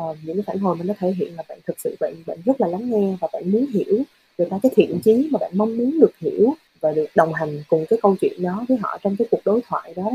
[0.02, 2.38] uh, những cái phản hồi mà nó thể hiện là bạn thực sự bạn bạn
[2.46, 4.04] rất là lắng nghe và bạn muốn hiểu
[4.38, 7.64] người ta cái thiện chí mà bạn mong muốn được hiểu và được đồng hành
[7.68, 10.12] cùng cái câu chuyện đó với họ trong cái cuộc đối thoại đó.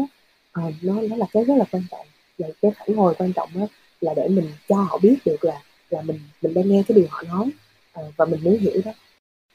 [0.60, 2.06] Uh, nó nó là cái rất là quan trọng.
[2.38, 3.66] Và cái phản hồi quan trọng đó
[4.00, 7.06] là để mình cho họ biết được là là mình mình đang nghe cái điều
[7.10, 7.50] họ nói
[8.00, 8.92] uh, và mình muốn hiểu đó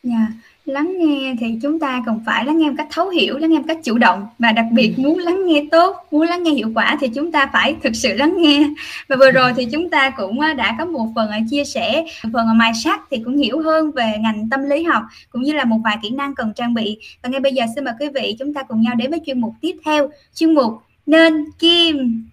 [0.03, 0.29] yeah.
[0.65, 3.57] lắng nghe thì chúng ta cần phải lắng nghe một cách thấu hiểu, lắng nghe
[3.57, 5.01] một cách chủ động và đặc biệt ừ.
[5.03, 8.13] muốn lắng nghe tốt, muốn lắng nghe hiệu quả thì chúng ta phải thực sự
[8.13, 8.69] lắng nghe.
[9.07, 12.71] Và vừa rồi thì chúng ta cũng đã có một phần chia sẻ, phần mài
[12.83, 15.97] sắc thì cũng hiểu hơn về ngành tâm lý học cũng như là một vài
[16.01, 16.97] kỹ năng cần trang bị.
[17.23, 19.41] Và ngay bây giờ xin mời quý vị chúng ta cùng nhau đến với chuyên
[19.41, 20.73] mục tiếp theo, chuyên mục
[21.05, 22.25] nên kim.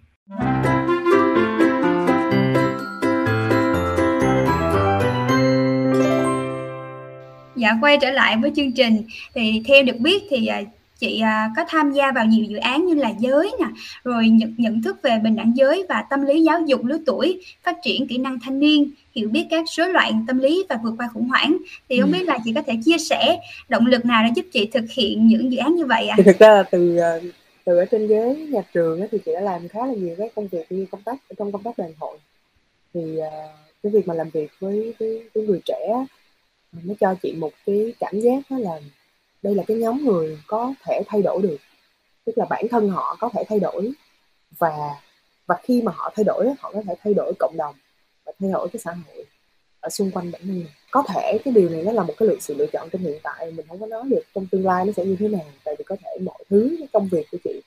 [7.57, 9.03] Dạ quay trở lại với chương trình
[9.35, 10.63] thì theo được biết thì à,
[10.99, 13.67] chị à, có tham gia vào nhiều dự án như là giới nè,
[14.05, 17.41] rồi nhận nhận thức về bình đẳng giới và tâm lý giáo dục lứa tuổi,
[17.63, 20.95] phát triển kỹ năng thanh niên, hiểu biết các rối loạn tâm lý và vượt
[20.99, 21.57] qua khủng hoảng.
[21.89, 22.19] Thì không ừ.
[22.19, 23.39] biết là chị có thể chia sẻ
[23.69, 26.15] động lực nào để giúp chị thực hiện những dự án như vậy ạ?
[26.15, 26.17] À?
[26.17, 27.13] Thì thực ra là từ à,
[27.65, 30.49] từ ở trên ghế nhà trường thì chị đã làm khá là nhiều cái công
[30.49, 32.19] việc như công tác trong công tác đoàn hội
[32.95, 33.01] thì
[33.83, 36.07] cái việc mà làm việc với với, với người trẻ
[36.85, 38.81] nó cho chị một cái cảm giác đó là
[39.43, 41.57] đây là cái nhóm người có thể thay đổi được.
[42.25, 43.93] Tức là bản thân họ có thể thay đổi
[44.59, 44.77] và
[45.47, 47.75] và khi mà họ thay đổi họ có thể thay đổi cộng đồng
[48.25, 49.25] và thay đổi cái xã hội
[49.81, 50.67] ở xung quanh bản thân mình.
[50.91, 53.21] Có thể cái điều này nó là một cái lựa sự lựa chọn trong hiện
[53.23, 55.75] tại mình không có nói được trong tương lai nó sẽ như thế nào tại
[55.79, 57.61] vì có thể mọi thứ cái công việc của chị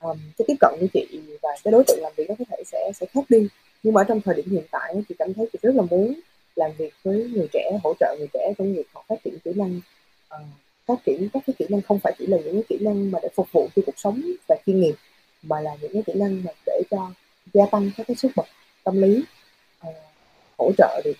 [0.00, 2.62] um, cái tiếp cận của chị và cái đối tượng làm việc nó có thể
[2.66, 3.48] sẽ sẽ khác đi.
[3.82, 6.14] Nhưng mà ở trong thời điểm hiện tại chị cảm thấy chị rất là muốn
[6.56, 9.52] làm việc với người trẻ hỗ trợ người trẻ trong việc họ phát triển kỹ
[9.54, 9.80] năng.
[10.28, 10.38] Ờ,
[10.86, 13.18] phát triển các cái kỹ năng không phải chỉ là những cái kỹ năng mà
[13.22, 14.94] để phục vụ cho cuộc sống và chuyên nghiệp
[15.42, 17.10] mà là những cái kỹ năng mà để cho
[17.54, 18.46] gia tăng các cái sức bật
[18.84, 19.22] tâm lý
[19.88, 19.94] uh,
[20.58, 21.16] hỗ trợ được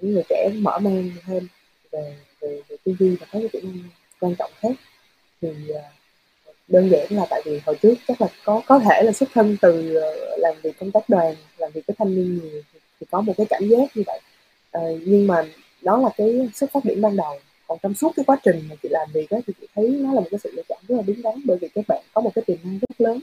[0.00, 1.48] những người trẻ mở mang thêm
[1.90, 3.82] về về, về tư duy và các cái kỹ năng
[4.20, 4.72] quan trọng khác.
[5.42, 5.76] Thì uh,
[6.68, 9.56] đơn giản là tại vì hồi trước chắc là có có thể là xuất thân
[9.60, 10.00] từ
[10.38, 12.62] làm việc công tác đoàn làm việc với thanh niên nhiều
[13.00, 14.20] thì có một cái cảm giác như vậy
[14.76, 15.42] uh, nhưng mà
[15.82, 17.38] đó là cái xuất phát điểm ban đầu.
[17.68, 20.12] Còn trong suốt cái quá trình mà chị làm việc đó, thì chị thấy nó
[20.12, 22.20] là một cái sự lựa chọn rất là đúng đắn bởi vì các bạn có
[22.20, 23.20] một cái tiềm năng rất lớn.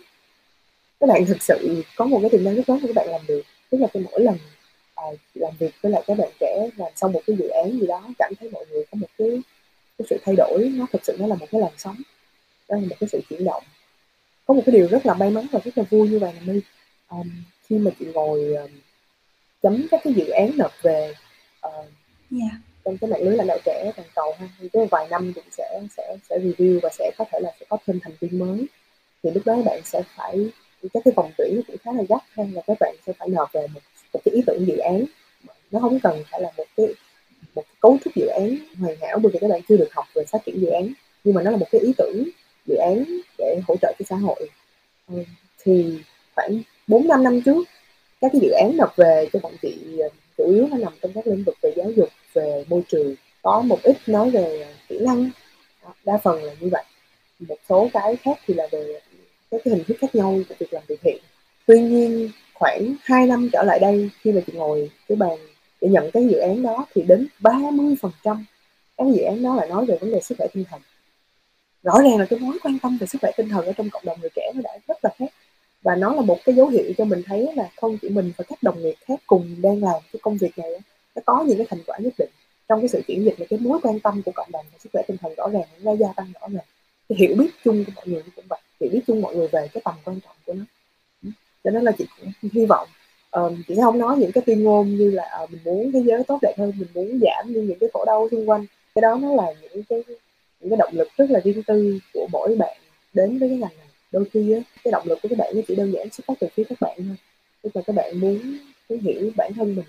[0.99, 3.21] Các bạn thực sự có một cái tiềm năng rất lớn mà các bạn làm
[3.27, 3.41] được.
[3.69, 4.37] Tức là cái mỗi lần
[4.95, 7.87] à, làm việc với lại các bạn trẻ làm xong một cái dự án gì
[7.87, 9.41] đó cảm thấy mọi người có một cái
[9.97, 11.97] cái sự thay đổi nó thực sự nó là một cái làn sóng.
[12.69, 13.63] Đó là một cái sự chuyển động.
[14.45, 16.41] Có một cái điều rất là may mắn và rất là vui như vậy là
[16.53, 16.59] mi
[17.09, 17.29] um,
[17.67, 18.69] khi mà chị ngồi um,
[19.61, 21.13] chấm các cái dự án nộp về
[21.67, 22.57] uh, yeah dạ.
[22.85, 24.47] trong cái mạng lưới lãnh đạo trẻ toàn cầu ha.
[24.73, 27.77] Cái vài năm cũng sẽ sẽ sẽ review và sẽ có thể là sẽ có
[27.87, 28.65] thêm thành viên mới.
[29.23, 30.49] Thì lúc đó bạn sẽ phải
[30.93, 33.53] các cái vòng tuyển cũng khá là gắt hay là các bạn sẽ phải nộp
[33.53, 33.79] về một,
[34.13, 35.05] một cái ý tưởng dự án.
[35.71, 36.87] Nó không cần phải là một cái
[37.55, 40.05] một cái cấu trúc dự án hoàn hảo bởi vì các bạn chưa được học
[40.15, 42.23] về phát triển dự án nhưng mà nó là một cái ý tưởng
[42.65, 43.03] dự án
[43.37, 44.49] để hỗ trợ cho xã hội.
[45.07, 45.23] Ừ,
[45.63, 45.99] thì
[46.35, 47.67] khoảng 4 năm năm trước
[48.21, 51.11] các cái dự án nộp về cho bọn chị ờ, chủ yếu nó nằm trong
[51.15, 53.15] các lĩnh vực về giáo dục, về môi trường.
[53.41, 55.29] Có một ít nói về kỹ năng.
[56.05, 56.83] Đa phần là như vậy.
[57.39, 58.99] Một số cái khác thì là về
[59.51, 61.17] các cái hình thức khác nhau của việc làm việc thiện
[61.67, 65.37] tuy nhiên, khoảng 2 năm trở lại đây, khi mà chị ngồi cái bàn
[65.81, 68.45] để nhận cái dự án đó, thì đến 30 phần trăm
[68.97, 70.81] các dự án đó là nói về vấn đề sức khỏe tinh thần.
[71.83, 74.05] Rõ ràng là cái mối quan tâm về sức khỏe tinh thần ở trong cộng
[74.05, 75.33] đồng người trẻ nó đã rất là khác
[75.83, 78.45] và nó là một cái dấu hiệu cho mình thấy là không chỉ mình và
[78.47, 80.69] các đồng nghiệp khác cùng đang làm cái công việc này
[81.15, 82.29] nó có những cái thành quả nhất định
[82.69, 84.89] trong cái sự chuyển dịch là cái mối quan tâm của cộng đồng và sức
[84.93, 86.65] khỏe tinh thần rõ ràng nó gia tăng rõ ràng.
[87.09, 89.67] Cái hiểu biết chung của mọi người cũng vậy hiểu biết chung mọi người về
[89.73, 90.65] cái tầm quan trọng của nó.
[91.23, 91.29] Ừ,
[91.63, 92.87] cho nên là chị cũng hy vọng
[93.31, 96.23] um, chị không nói những cái tuyên ngôn như là uh, mình muốn thế giới
[96.23, 98.65] tốt đẹp hơn mình muốn giảm như những cái khổ đau xung quanh.
[98.95, 100.03] Cái đó nó là những cái
[100.59, 102.77] những cái động lực rất là riêng tư của mỗi bạn
[103.13, 103.82] đến với cái ngành này
[104.13, 106.33] đôi khi á, cái động lực của các bạn nó chỉ đơn giản xuất phát
[106.39, 107.15] từ phía các bạn thôi.
[107.61, 108.57] Tức là các bạn muốn
[108.89, 109.85] muốn hiểu bản thân mình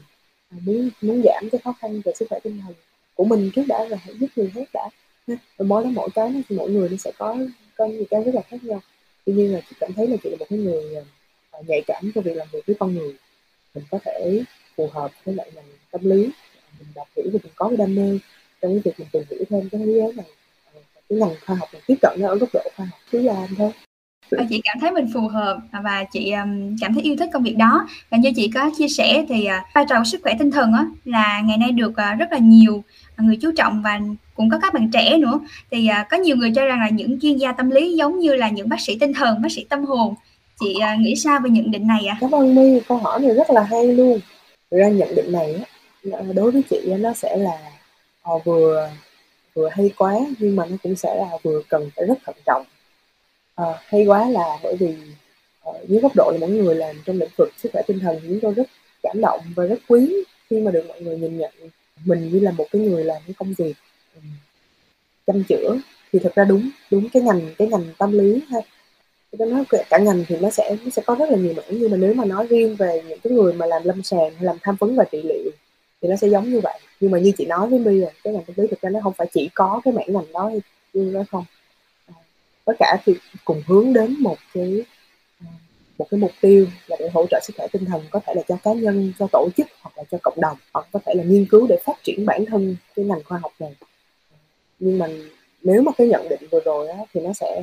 [0.51, 2.75] à, muốn muốn giảm cái khó khăn về sức khỏe tinh thần
[3.15, 4.89] của mình trước đã rồi hãy giúp người khác đã
[5.27, 7.37] rồi mỗi đó mỗi cái nó mỗi người nó sẽ có
[7.77, 8.81] có những cái rất là khác nhau.
[9.27, 10.85] Tuy nhiên là chị cảm thấy là chị là một cái người
[11.61, 13.15] uh, nhạy cảm cho việc làm việc với con người.
[13.75, 14.43] Mình có thể
[14.77, 16.23] phù hợp với lại ngành tâm lý.
[16.79, 18.19] Mình đọc hiểu và mình có cái đam mê
[18.63, 20.27] trong cái việc mình tìm hiểu thêm cái thế giới này
[20.75, 23.23] ờ, cái ngành khoa học mình tiếp cận nó ở góc độ khoa học cứ
[23.23, 23.73] làm thôi.
[24.31, 26.33] Ờ, chị cảm thấy mình phù hợp à, và chị
[26.81, 29.65] cảm thấy yêu thích công việc đó và như chị có chia sẻ thì à,
[29.75, 32.85] vai trò sức khỏe tinh thần á, là ngày nay được à, rất là nhiều
[33.19, 34.01] người chú trọng và
[34.35, 37.37] cũng có các bạn trẻ nữa thì có nhiều người cho rằng là những chuyên
[37.37, 40.15] gia tâm lý giống như là những bác sĩ tinh thần bác sĩ tâm hồn
[40.61, 42.15] chị nghĩ sao về nhận định này ạ?
[42.15, 42.19] À?
[42.21, 44.21] Cảm ơn My câu hỏi này rất là hay luôn.
[44.71, 45.65] ra nhận định này
[46.35, 47.59] đối với chị nó sẽ là
[48.23, 48.89] ờ, vừa
[49.55, 52.65] vừa hay quá nhưng mà nó cũng sẽ là vừa cần phải rất thận trọng
[53.55, 54.97] à, hay quá là bởi vì
[55.69, 58.19] uh, dưới góc độ là mỗi người làm trong lĩnh vực sức khỏe tinh thần
[58.23, 58.67] thì chúng tôi rất
[59.03, 61.51] cảm động và rất quý khi mà được mọi người nhìn nhận
[62.05, 63.75] mình như là một cái người làm cái công việc
[64.15, 64.23] um,
[65.27, 65.79] chăm chữa.
[66.13, 68.61] Thì thật ra đúng đúng cái ngành cái ngành tâm lý ha.
[69.39, 71.91] Cái nói cả ngành thì nó sẽ nó sẽ có rất là nhiều mảng nhưng
[71.91, 74.57] mà nếu mà nói riêng về những cái người mà làm lâm sàng hay làm
[74.63, 75.51] tham vấn và trị liệu
[76.03, 76.81] thì nó sẽ giống như vậy.
[77.01, 79.01] Nhưng mà như chị nói với My là cái ngành tâm lý thực ra nó
[79.03, 80.51] không phải chỉ có cái mảng ngành đó
[80.93, 81.45] nhưng nó không
[82.65, 84.83] tất cả thì cùng hướng đến một cái
[85.41, 85.47] ờ,
[85.99, 88.43] một cái mục tiêu là để hỗ trợ sức khỏe tinh thần có thể là
[88.49, 91.25] cho cá nhân cho tổ chức hoặc là cho cộng đồng hoặc có thể là
[91.25, 93.75] nghiên cứu để phát triển bản thân cái ngành khoa học này.
[94.79, 95.07] Nhưng mà
[95.63, 97.63] nếu mà cái nhận định vừa rồi á, thì nó sẽ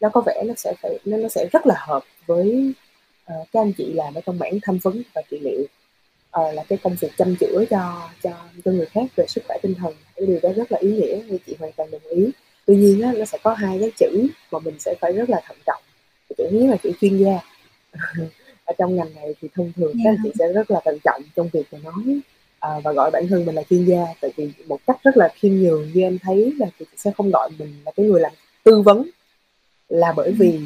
[0.00, 2.72] nó có vẻ nó sẽ phải nó, nó sẽ rất là hợp với
[3.32, 5.62] uh, các anh chị làm ở trong bản tham vấn và trị liệu.
[6.40, 8.30] Uh, là cái công việc chăm chữa cho cho
[8.64, 11.18] cho người khác về sức khỏe tinh thần cái điều đó rất là ý nghĩa
[11.28, 12.30] như chị hoàn toàn đồng ý
[12.66, 15.40] tuy nhiên á, nó sẽ có hai cái chữ mà mình sẽ phải rất là
[15.46, 15.82] thận trọng.
[16.38, 17.38] Chữ nhất là chữ chuyên gia.
[18.64, 21.22] Ở trong ngành này thì thông thường các anh chị sẽ rất là thận trọng
[21.36, 22.20] trong việc mà nói
[22.58, 24.04] à, và gọi bản thân mình là chuyên gia.
[24.20, 27.30] Tại vì một cách rất là khiêm nhường như em thấy là chị sẽ không
[27.30, 28.32] gọi mình là cái người làm
[28.64, 29.10] tư vấn
[29.88, 30.60] là bởi vì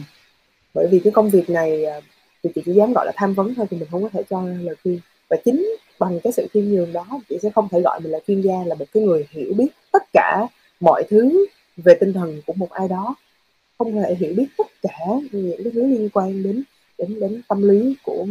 [0.74, 2.00] bởi vì cái công việc này à,
[2.42, 4.42] thì chị chỉ dám gọi là tham vấn thôi thì mình không có thể cho
[4.62, 5.00] lời khuyên.
[5.30, 5.66] Và chính
[5.98, 8.54] bằng cái sự khiêm nhường đó chị sẽ không thể gọi mình là chuyên gia
[8.66, 10.46] là một cái người hiểu biết tất cả
[10.80, 11.46] mọi thứ
[11.84, 13.14] về tinh thần của một ai đó
[13.78, 14.98] không thể hiểu biết tất cả
[15.32, 16.62] những cái thứ liên quan đến
[16.98, 18.26] đến đến tâm lý của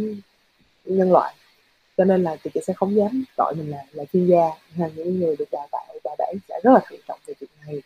[0.84, 1.34] nhân loại.
[1.96, 5.20] Cho nên là chị sẽ không dám gọi mình là là chuyên gia hay những
[5.20, 7.82] người được đào tạo và bạn sẽ rất là thận trọng về chuyện này.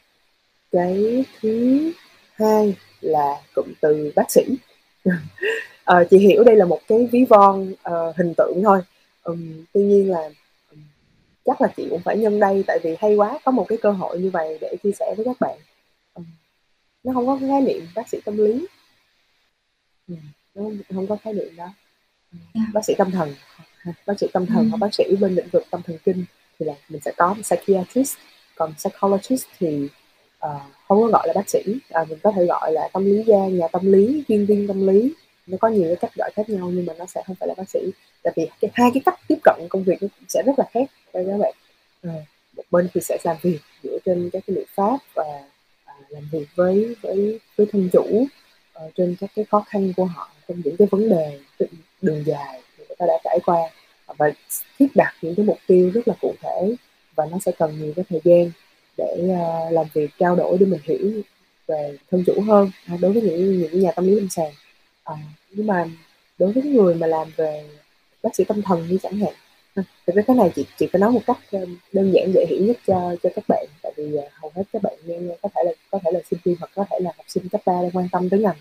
[0.73, 1.93] Cái thứ
[2.33, 4.43] hai là cụm từ bác sĩ.
[5.85, 8.81] À, chị hiểu đây là một cái ví von uh, hình tượng thôi.
[9.23, 10.33] Um, tuy nhiên là um,
[11.45, 13.91] chắc là chị cũng phải nhân đây tại vì hay quá có một cái cơ
[13.91, 15.59] hội như vậy để chia sẻ với các bạn.
[16.15, 16.25] Um,
[17.05, 18.67] nó không có khái niệm bác sĩ tâm lý.
[20.09, 20.19] Um,
[20.55, 21.69] nó không có khái niệm đó.
[22.55, 23.35] Um, bác sĩ tâm thần.
[24.07, 24.69] Bác sĩ tâm thần ừ.
[24.71, 26.25] hoặc bác sĩ bên lĩnh vực tâm thần kinh
[26.59, 28.17] thì là mình sẽ có psychiatrist.
[28.55, 29.89] Còn psychologist thì
[30.47, 31.59] uh, không có gọi là bác sĩ.
[32.03, 34.87] Uh, mình có thể gọi là tâm lý gia nhà tâm lý chuyên viên tâm
[34.87, 35.15] lý
[35.47, 37.55] nó có nhiều cái cách gọi khác nhau nhưng mà nó sẽ không phải là
[37.57, 37.81] bác sĩ.
[38.23, 40.65] Tại vì cái, hai cái cách tiếp cận công việc nó cũng sẽ rất là
[40.73, 41.55] khác đây các bạn
[42.03, 42.13] à,
[42.57, 45.25] một bên thì sẽ làm việc dựa trên các cái liệu pháp và
[45.85, 48.27] à, làm việc với với với thân chủ
[48.85, 51.39] uh, trên các cái khó khăn của họ trong những cái vấn đề
[52.03, 53.59] đường dài người ta đã trải qua.
[54.19, 54.31] Và
[54.79, 56.75] thiết đặt những cái mục tiêu rất là cụ thể
[57.15, 58.51] và nó sẽ cần nhiều cái thời gian
[58.97, 61.23] để uh, làm việc trao đổi để mình hiểu
[61.67, 64.53] về thân chủ hơn đối với những những nhà tâm lý lâm sàng
[65.11, 65.19] uh,
[65.51, 65.85] nhưng mà
[66.39, 67.65] đối với người mà làm về
[68.23, 69.33] bác sĩ tâm thần như chẳng hạn
[70.07, 72.77] thì cái này chị chị phải nói một cách ờ, đơn giản dễ hiểu nhất
[72.87, 75.73] cho cho các bạn tại vì ờ, hầu hết các bạn nghe có thể là
[75.91, 78.09] có thể là sinh viên hoặc có thể là học sinh cấp ba đang quan
[78.13, 78.57] tâm tới ngành.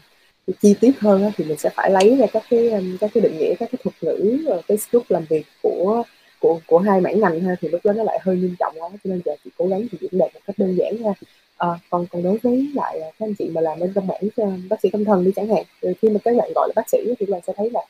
[0.47, 3.37] Thì chi tiết hơn thì mình sẽ phải lấy ra các cái các cái định
[3.37, 6.03] nghĩa các cái thuật ngữ cái scope làm việc của
[6.39, 8.89] của của hai mảng ngành ha thì lúc đó nó lại hơi nghiêm trọng quá
[8.89, 11.11] cho nên giờ chị cố gắng thì diễn đạt một cách đơn giản ha
[11.61, 14.21] à, còn còn đối với lại à, các anh chị mà làm bên trong mảng
[14.35, 16.73] ờ, bác sĩ tâm thần đi chẳng hạn thì khi mà các bạn gọi là
[16.75, 17.81] bác sĩ thì các bạn sẽ thấy là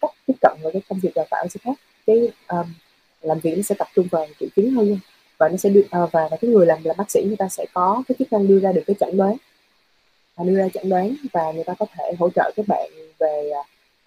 [0.00, 1.72] cách tiếp cận và cái công việc đào tạo sẽ khác.
[2.06, 2.66] Cái um,
[3.22, 4.98] làm việc nó sẽ tập trung vào triệu chứng hơn
[5.38, 7.48] và nó sẽ đưa, uh, và, và cái người làm là bác sĩ người ta
[7.48, 9.36] sẽ có cái chức năng đưa ra được cái chẩn đoán.
[10.36, 13.50] Và đưa ra chẩn đoán và người ta có thể hỗ trợ các bạn về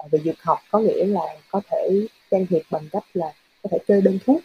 [0.05, 3.33] uh, về dược học có nghĩa là có thể can thiệp bằng cách là
[3.63, 4.41] có thể kê đơn thuốc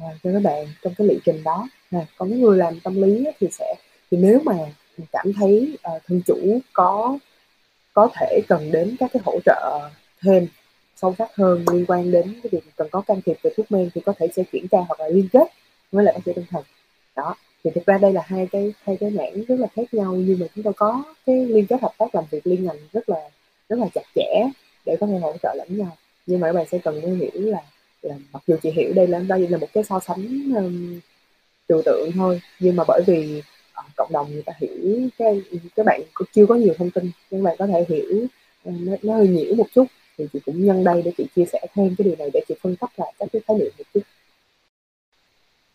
[0.00, 1.68] uh, cho các bạn trong cái liệu trình đó.
[1.90, 3.74] À, còn cái người làm tâm lý thì sẽ
[4.10, 4.54] thì nếu mà
[5.12, 7.18] cảm thấy uh, thân chủ có
[7.92, 9.88] có thể cần đến các cái hỗ trợ
[10.22, 10.46] thêm
[10.96, 13.90] sâu sắc hơn liên quan đến cái việc cần có can thiệp về thuốc men
[13.94, 15.46] thì có thể sẽ chuyển tra hoặc là liên kết
[15.92, 16.62] với lại bác sĩ tâm thần.
[17.16, 20.14] Đó thì thực ra đây là hai cái hai cái mảng rất là khác nhau
[20.14, 23.08] nhưng mà chúng tôi có cái liên kết hợp tác làm việc liên ngành rất
[23.08, 23.28] là
[23.68, 24.50] rất là chặt chẽ
[24.86, 25.96] để có thể hỗ trợ lẫn nhau.
[26.26, 27.62] Nhưng mà các bạn sẽ cần phải hiểu là,
[28.02, 31.00] là mặc dù chị hiểu đây là đây là một cái so sánh um,
[31.68, 33.42] trừu tượng thôi nhưng mà bởi vì
[33.76, 35.42] Ờ, cộng đồng người ta hiểu cái
[35.76, 36.00] các bạn
[36.32, 38.26] chưa có nhiều thông tin nhưng bạn có thể hiểu
[38.64, 39.86] ờ, nó, nó hơi nhiễu một chút
[40.18, 42.54] thì chị cũng nhân đây để chị chia sẻ thêm cái điều này để chị
[42.62, 44.00] phân tích lại các cái khái niệm một chút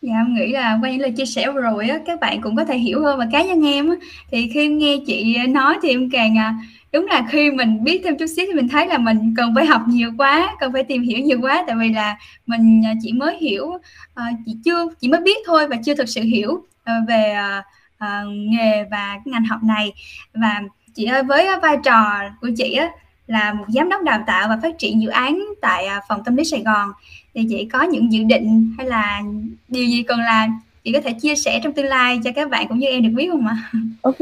[0.02, 2.56] Dạ em nghĩ là qua những lời chia sẻ vừa rồi á, các bạn cũng
[2.56, 3.96] có thể hiểu hơn và cá nhân em á,
[4.30, 6.54] thì khi nghe chị nói thì em càng à,
[6.92, 9.66] đúng là khi mình biết thêm chút xíu thì mình thấy là mình cần phải
[9.66, 13.12] học nhiều quá, cần phải tìm hiểu nhiều quá tại vì là mình à, chỉ
[13.12, 13.78] mới hiểu
[14.14, 17.62] à, chị chưa chỉ mới biết thôi và chưa thực sự hiểu à, về à,
[18.02, 19.92] uh, nghề và cái ngành học này.
[20.34, 20.62] Và
[20.94, 22.90] chị ơi với vai trò của chị á
[23.26, 26.36] là một giám đốc đào tạo và phát triển dự án tại à, phòng tâm
[26.36, 26.92] lý Sài Gòn.
[27.34, 29.22] Thì chị có những dự định hay là
[29.68, 30.60] điều gì cần làm?
[30.84, 33.10] Chị có thể chia sẻ trong tương lai cho các bạn cũng như em được
[33.14, 33.70] biết không ạ?
[34.02, 34.18] Ok,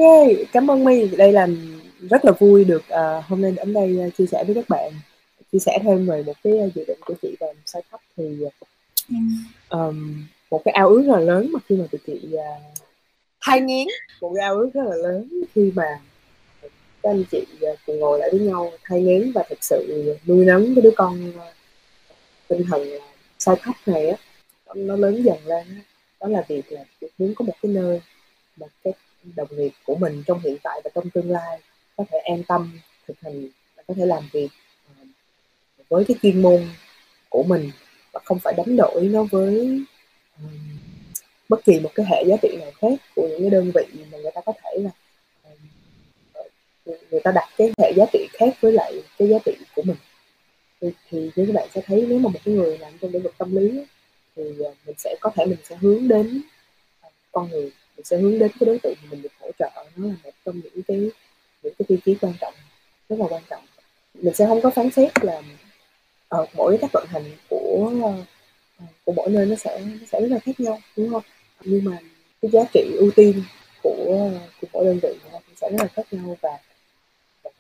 [0.52, 1.08] cảm ơn My.
[1.16, 1.46] Đây là
[2.10, 4.92] rất là vui được uh, hôm nay đến đây chia sẻ với các bạn.
[5.52, 8.24] Chia sẻ thêm về một cái dự định của chị về sai cấp thì
[9.68, 12.79] um, một cái ao ước rất là lớn mà khi mà tụi chị uh,
[13.40, 13.86] thai nghiến.
[14.20, 15.28] Một ao ước rất là lớn.
[15.54, 16.00] Khi mà
[17.02, 20.44] các anh chị à, cùng ngồi lại với nhau thay ngén và thực sự nuôi
[20.44, 21.52] nấng cái đứa con à,
[22.48, 22.98] tinh thần à,
[23.38, 24.16] sai thấp này á,
[24.74, 25.66] nó lớn dần lên
[26.20, 26.84] đó là việc là
[27.18, 28.00] muốn có một cái nơi,
[28.56, 28.92] một cái
[29.36, 31.60] đồng nghiệp của mình trong hiện tại và trong tương lai
[31.96, 34.48] có thể an tâm thực hành và có thể làm việc
[35.88, 36.68] với cái chuyên môn
[37.28, 37.70] của mình
[38.12, 39.84] và không phải đánh đổi nó với
[41.50, 44.18] bất kỳ một cái hệ giá trị nào khác của những cái đơn vị mà
[44.18, 44.90] người ta có thể là
[46.84, 49.82] ờ, người ta đặt cái hệ giá trị khác với lại cái giá trị của
[49.82, 49.96] mình.
[50.80, 53.22] Thì, thì như các bạn sẽ thấy nếu mà một cái người làm trong lĩnh
[53.22, 53.84] vực tâm lý
[54.36, 56.40] thì ờ, mình sẽ có thể mình sẽ hướng đến
[57.00, 59.70] ờ, con người mình sẽ hướng đến cái đối tượng mình được hỗ trợ.
[59.96, 61.10] Nó là một trong những cái
[61.62, 62.54] những cái tiêu chí quan trọng
[63.08, 63.64] rất là quan trọng.
[64.14, 65.42] Mình sẽ không có phán xét là
[66.28, 67.92] ở mỗi cách vận hành của
[69.04, 71.22] của mỗi nơi nó sẽ nó sẽ rất là khác nhau đúng không?
[71.64, 71.98] Nhưng mà
[72.42, 73.42] cái giá trị ưu tiên
[73.82, 74.30] của
[74.60, 76.58] của mỗi đơn vị nó sẽ rất là khác nhau và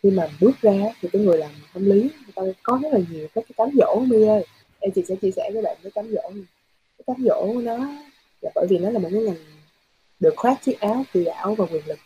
[0.02, 3.00] khi mà bước ra thì cái người làm tâm lý người ta có rất là
[3.10, 4.44] nhiều các cái cám dỗ mi ơi
[4.80, 6.44] em chị sẽ chia sẻ với bạn cái cám dỗ này.
[6.98, 7.76] cái cám dỗ của nó
[8.40, 9.44] là bởi vì nó là một cái ngành
[10.20, 11.98] được khoác chiếc áo kỳ ảo và quyền lực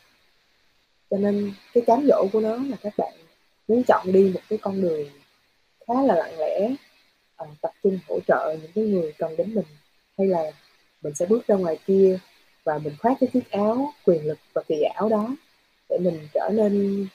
[1.10, 3.14] cho nên cái cám dỗ của nó là các bạn
[3.68, 5.08] muốn chọn đi một cái con đường
[5.88, 6.68] khá là lặng lẽ
[7.42, 9.66] uh, tập trung hỗ trợ những cái người cần đến mình
[10.18, 10.52] hay là
[11.04, 12.18] mình sẽ bước ra ngoài kia
[12.64, 15.36] và mình khoác cái chiếc áo quyền lực và kỳ ảo đó
[15.88, 17.06] để mình trở nên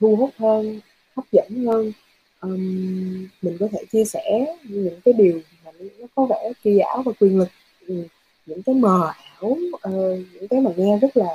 [0.00, 0.80] thu hút hơn
[1.16, 1.92] hấp dẫn hơn.
[2.40, 7.02] Um, mình có thể chia sẻ những cái điều mà nó có vẻ kỳ ảo
[7.02, 7.48] và quyền lực
[7.88, 7.94] ừ,
[8.46, 11.26] những cái mờ ảo uh, những cái mà nghe rất là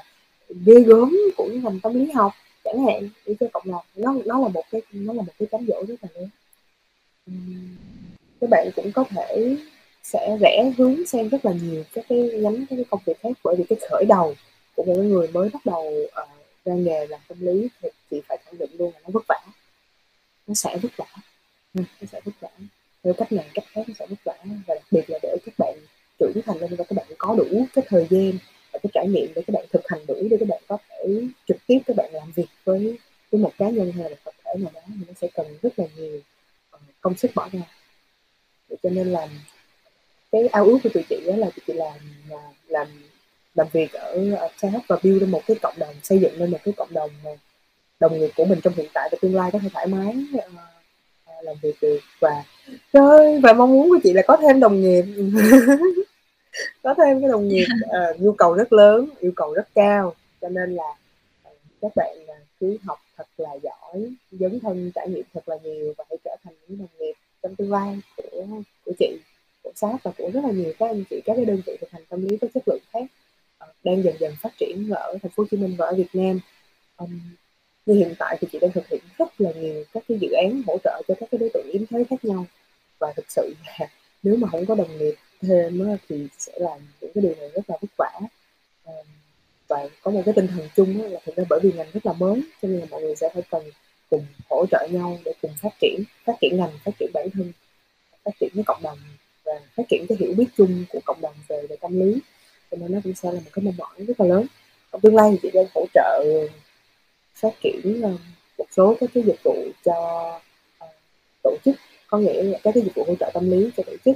[0.49, 2.31] ghê gớm của ngành tâm lý học
[2.63, 3.09] chẳng hạn.
[3.25, 5.83] Đi cho cộng đồng nó nó là một cái nó là một cái cám dỗ
[5.87, 6.29] rất là lớn.
[7.27, 7.75] Um,
[8.41, 9.57] các bạn cũng có thể
[10.03, 13.29] sẽ rẽ hướng sang rất là nhiều các cái nhánh các cái công việc khác.
[13.43, 14.35] Bởi vì cái khởi đầu
[14.75, 16.29] của một người mới bắt đầu uh,
[16.65, 19.39] ra nghề làm tâm lý thì chị phải khẳng định luôn là nó vất vả.
[20.47, 21.05] Nó sẽ vất vả.
[21.73, 22.49] Ừ, nó sẽ vất vả.
[23.03, 24.37] Theo cách này cách khác nó sẽ vất vả.
[24.67, 25.77] Và đặc biệt là để các bạn
[26.19, 28.31] trưởng thành lên và các bạn có đủ cái thời gian
[28.73, 31.23] và cái trải nghiệm để các bạn thực hành đủ để các bạn có thể
[31.47, 32.97] trực tiếp các bạn làm việc với
[33.31, 35.47] với một cá nhân hay là một tập thể nào đó thì nó sẽ cần
[35.61, 36.19] rất là nhiều
[36.69, 37.61] ờ, công sức bỏ ra.
[38.83, 39.27] Cho nên là
[40.31, 41.93] cái ao ước của tụi chị đó là tụi chị làm
[42.29, 42.87] à, làm
[43.55, 46.51] làm việc ở, à, ở và build lên một cái cộng đồng xây dựng lên
[46.51, 47.31] một cái cộng đồng à,
[48.01, 50.43] đồng nghiệp của mình trong hiện tại và tương lai có thể thoải mái uh,
[51.41, 51.99] làm việc được.
[52.19, 52.43] Và
[52.93, 55.05] trời và mong muốn của chị là có thêm đồng nghiệp.
[56.83, 60.15] Có thêm cái đồng nghiệp uh, nhu cầu rất lớn yêu cầu rất cao.
[60.41, 60.89] Cho nên là
[61.47, 65.57] uh, các bạn uh, cứ học thật là giỏi dấn thân trải nghiệm thật là
[65.63, 67.13] nhiều và hãy trở thành những đồng nghiệp
[67.43, 68.45] trong tương lai của
[68.85, 69.17] của chị
[69.71, 71.91] của sát và của rất là nhiều các anh chị các cái đơn vị thực
[71.91, 73.03] hành tâm lý có chất lượng khác
[73.57, 76.07] ờ, đang dần dần phát triển ở thành phố Hồ Chí Minh và ở Việt
[76.13, 76.39] Nam.
[76.97, 77.19] Um,
[77.85, 80.61] như hiện tại thì chị đang thực hiện rất là nhiều các cái dự án
[80.67, 82.45] hỗ trợ cho các cái đối tượng yếm thế khác nhau.
[82.99, 83.87] Và thực sự là
[84.23, 87.69] nếu mà không có đồng nghiệp thêm thì sẽ làm những cái điều này rất
[87.69, 88.19] là vất vả.
[89.67, 92.13] Và có một cái tinh thần chung là thực ra bởi vì ngành rất là
[92.13, 93.63] mới cho nên là mọi người sẽ phải cần
[94.09, 97.51] cùng hỗ trợ nhau để cùng phát triển phát triển ngành phát triển bản thân
[98.25, 98.97] phát triển cái cộng đồng
[99.51, 102.19] và phát triển cái hiểu biết chung của cộng đồng về về tâm lý.
[102.71, 104.45] Cho nên nó cũng sẽ là một cái mong mỏi rất là lớn.
[104.91, 106.47] Trong tương lai thì chị đang hỗ trợ ờ,
[107.35, 108.17] phát triển ờ,
[108.57, 109.93] một số các cái dịch vụ cho
[110.83, 110.89] uh,
[111.43, 111.75] tổ chức.
[112.07, 114.15] Có nghĩa là các cái dịch vụ hỗ trợ tâm lý cho tổ chức.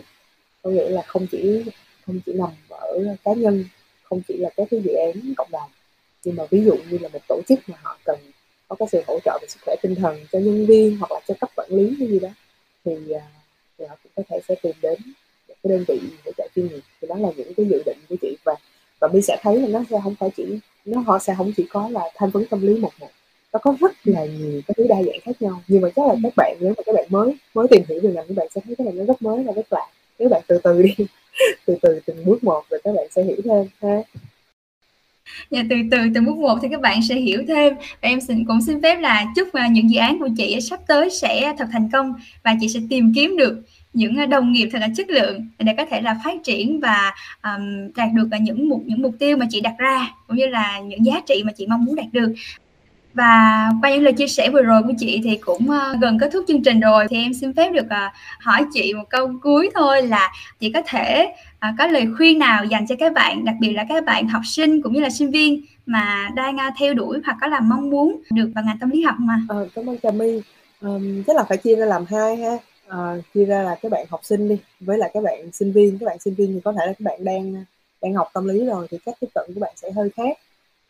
[0.62, 1.64] Có nghĩa là không chỉ
[2.06, 3.66] không chỉ nằm ở cá nhân
[4.04, 5.70] không chỉ là các cái dự án cộng đồng.
[6.24, 8.20] Nhưng mà ví dụ như là một tổ chức mà họ cần
[8.68, 11.20] có cái sự hỗ trợ về sức khỏe tinh thần cho nhân viên hoặc là
[11.28, 12.30] cho cấp quản lý hay gì đó
[12.86, 12.92] thì,
[13.78, 15.00] thì họ cũng có thể sẽ tìm đến
[15.66, 18.16] cái đơn vị để chạy chuyên nghiệp thì đó là những cái dự định của
[18.22, 18.38] chị.
[18.44, 18.56] Và
[19.00, 21.66] và mi sẽ thấy là nó sẽ không phải chỉ nó họ sẽ không chỉ
[21.70, 23.10] có là tham vấn tâm lý một một
[23.56, 25.62] nó có rất là nhiều cái thứ đa dạng khác nhau.
[25.68, 28.12] Nhưng mà chắc là các bạn nếu mà các bạn mới mới tìm hiểu về
[28.14, 29.88] ngành các bạn sẽ thấy cái này nó rất mới và rất lạ.
[30.20, 30.96] Nếu bạn từ từ đi.
[31.66, 34.02] Từ từ từng bước một rồi các bạn sẽ hiểu thêm ha.
[35.50, 37.74] Dạ, từ từ từng bước một thì các bạn sẽ hiểu thêm.
[37.76, 40.80] Và em xin cũng xin phép là chúc à, những dự án của chị sắp
[40.88, 42.14] tới sẽ thật thành công
[42.44, 43.62] và chị sẽ tìm kiếm được
[43.96, 47.14] những ờ, đồng nghiệp thật là chất lượng để có thể là phát triển và
[47.44, 50.48] um, đạt được là những mục những mục tiêu mà chị đặt ra cũng như
[50.48, 52.34] là những giá trị mà chị mong muốn đạt được.
[53.14, 56.30] Và qua những lời chia sẻ vừa rồi của chị thì cũng uh, gần kết
[56.34, 59.70] thúc chương trình rồi thì em xin phép được uh, hỏi chị một câu cuối
[59.76, 61.34] thôi là chị có thể
[61.70, 64.42] uh, có lời khuyên nào dành cho các bạn đặc biệt là các bạn học
[64.46, 67.90] sinh cũng như là sinh viên mà đang uh, theo đuổi hoặc có là mong
[67.90, 70.42] muốn được vào ngành tâm lý học mà ờ, cảm ơn trà my.
[70.82, 72.58] Um, chắc là phải chia ra làm hai ha
[72.88, 75.98] à, chia ra là các bạn học sinh đi với lại các bạn sinh viên.
[76.00, 77.66] Các bạn sinh viên thì có thể là các bạn đang
[78.02, 80.38] đang học tâm lý rồi thì cách tiếp cận của bạn sẽ hơi khác.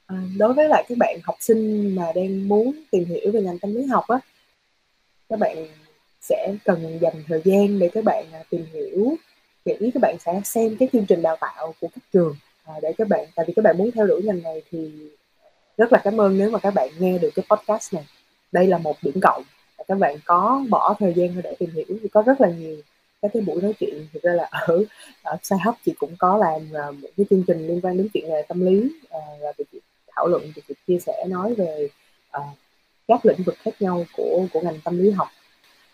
[0.06, 3.60] À, đối với lại các bạn học sinh mà đang muốn tìm hiểu về ngành
[3.60, 4.20] tâm lý học á
[5.30, 5.68] các bạn
[6.22, 9.18] sẽ cần dành thời gian để các bạn à, tìm hiểu
[9.66, 12.36] nghĩ các bạn sẽ xem cái chương trình đào tạo của các trường
[12.66, 14.92] à, để các bạn tại vì các bạn muốn theo đuổi ngành này thì
[15.78, 18.06] rất là cảm ơn nếu mà các bạn nghe được cái podcast này.
[18.52, 19.44] Đây là một điểm cộng
[19.88, 22.78] các bạn có bỏ thời gian để tìm hiểu thì có rất là nhiều
[23.22, 24.08] các cái buổi nói chuyện.
[24.14, 24.84] Thực ra là ở
[25.24, 28.08] ở sai hấp chị cũng có làm uh, một cái chương trình liên quan đến
[28.14, 29.80] chuyện về tâm lý uh, là chị
[30.16, 31.88] thảo luận thì chị chia sẻ nói về
[32.38, 32.44] uh,
[33.08, 35.28] các lĩnh vực khác nhau của của ngành tâm lý học.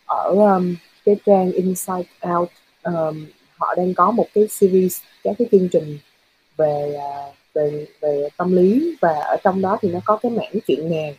[0.05, 0.75] Ở um,
[1.05, 2.49] cái trang Insight Out
[2.83, 3.25] um,
[3.57, 5.97] họ đang có một cái series các cái chương trình
[6.57, 10.53] về uh, về về tâm lý và ở trong đó thì nó có cái mảng
[10.67, 11.13] chuyện nghề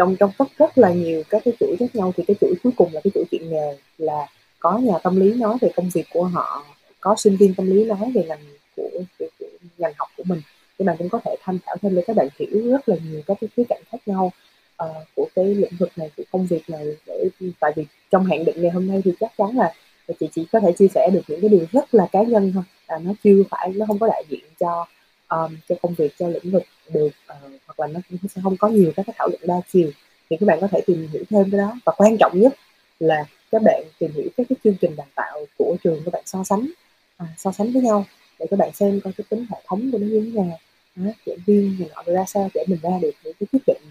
[0.00, 2.12] trong trong rất rất là nhiều các cái chuỗi khác nhau.
[2.16, 4.26] Thì cái chuỗi cuối cùng là cái chuỗi chuyện nghề là
[4.58, 6.64] có nhà tâm lý nói về công việc của họ
[7.00, 8.44] có sinh viên tâm lý nói về ngành
[8.76, 8.88] của,
[9.18, 9.46] của, của
[9.78, 10.40] ngành học của mình.
[10.78, 13.22] Thì bạn cũng có thể tham khảo thêm để các bạn hiểu rất là nhiều
[13.26, 14.32] các cái khía cạnh khác nhau
[14.84, 16.84] uh, của cái lĩnh vực này của công việc này.
[17.06, 17.28] Để
[17.60, 19.74] tại vì trong hạn định ngày hôm nay thì chắc chắn là
[20.20, 22.64] chị chỉ có thể chia sẻ được những cái điều rất là cá nhân thôi.
[22.86, 24.86] À, nó chưa phải nó không có đại diện cho
[25.30, 26.62] um, cho công việc cho lĩnh vực
[26.92, 29.60] được uh, hoặc là nó cũng sẽ không có nhiều các cái thảo luận đa
[29.72, 29.90] chiều
[30.30, 31.74] thì các bạn có thể tìm hiểu thêm cái đó.
[31.84, 32.54] Và quan trọng nhất
[33.00, 36.22] là các bạn tìm hiểu các cái chương trình đào tạo của trường các bạn
[36.26, 36.66] so sánh
[37.16, 38.06] à, so sánh với nhau
[38.38, 40.58] để các bạn xem coi cái tính hệ thống của nó như thế nào.
[40.96, 43.82] Đó, giảng viên thì họ ra sao để mình ra được những cái quyết định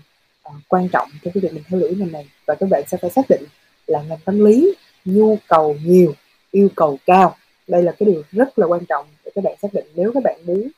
[0.50, 2.28] uh, quan trọng cho cái việc mình theo đuổi ngành này.
[2.46, 3.44] Và các bạn sẽ phải xác định
[3.88, 4.76] là ngành tâm lý
[5.06, 6.14] nhu cầu nhiều
[6.52, 7.36] yêu cầu cao.
[7.68, 10.24] Đây là cái điều rất là quan trọng để các bạn xác định nếu các
[10.24, 10.70] bạn muốn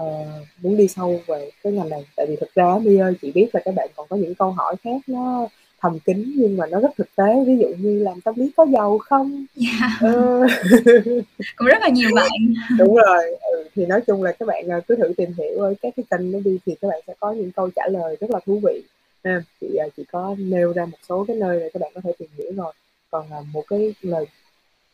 [0.00, 0.26] uh,
[0.62, 3.48] muốn đi sâu về cái ngành này tại vì thực ra Mi ơi chị biết
[3.52, 5.48] là các bạn còn có những câu hỏi khác nó
[5.84, 8.66] thầm kín nhưng mà nó rất thực tế ví dụ như làm tâm lý có
[8.72, 9.92] giàu không yeah.
[10.00, 10.08] Dạ.
[10.12, 10.46] ừ.
[11.56, 12.30] cũng rất là nhiều bạn
[12.78, 13.68] đúng rồi ừ.
[13.74, 16.32] thì nói chung là các bạn ờ, cứ thử tìm hiểu ở các cái kênh
[16.32, 18.82] nó đi thì các bạn sẽ có những câu trả lời rất là thú vị
[19.24, 22.00] ha chị ờ, chỉ có nêu ra một số cái nơi để các bạn có
[22.04, 22.72] thể tìm hiểu rồi
[23.10, 24.26] còn một cái lời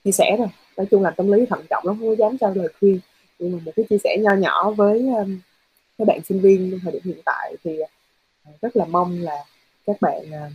[0.05, 2.53] chia sẻ thôi nói chung là tâm lý thận trọng lắm không có dám cho
[2.55, 3.01] lời khuyên
[3.41, 5.39] nhưng mà một cái chia sẻ nho nhỏ với um,
[5.99, 9.45] các bạn sinh viên thời điểm hiện tại thì uh, rất là mong là
[9.87, 10.53] các bạn um,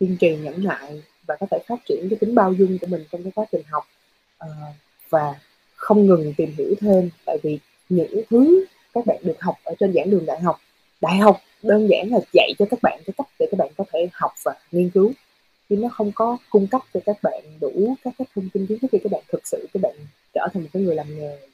[0.00, 3.04] kiên trì, nhẫn nại và có thể phát triển cái tính bao dung của mình
[3.12, 3.84] trong cái quá trình học.
[4.38, 4.48] Ờ,
[5.10, 5.34] và
[5.76, 7.58] không ngừng tìm hiểu thêm, tại vì
[7.88, 8.64] những thứ
[8.94, 10.60] các bạn được học ở trên giảng đường đại học
[11.00, 13.84] đại học đơn giản là dạy cho các bạn cái cách để các bạn có
[13.92, 15.12] thể học và nghiên cứu.
[15.68, 18.78] Chứ nó không có cung cấp cho các bạn đủ các cái thông tin kiến
[18.78, 19.94] thức để các bạn thực sự các bạn
[20.34, 21.47] trở thành một cái người làm nghề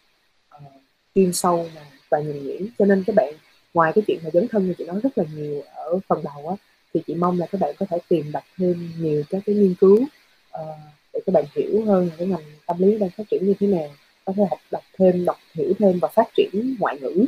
[1.15, 2.67] chuyên sâu mà và nhìn nhuyễn.
[2.79, 3.35] Cho nên các bạn
[3.75, 6.49] ngoài cái chuyện mà dấn thân như chị nói rất là nhiều ở phần đầu
[6.49, 6.57] á
[6.95, 9.75] thì chị mong là các bạn có thể tìm đọc thêm nhiều các cái nghiên
[9.81, 10.77] cứu uh,
[11.13, 13.89] để các bạn hiểu hơn cái ngành tâm lý đang phát triển như thế nào.
[14.25, 17.27] Có thể học đọc thêm đọc hiểu thêm và phát triển ngoại ngữ.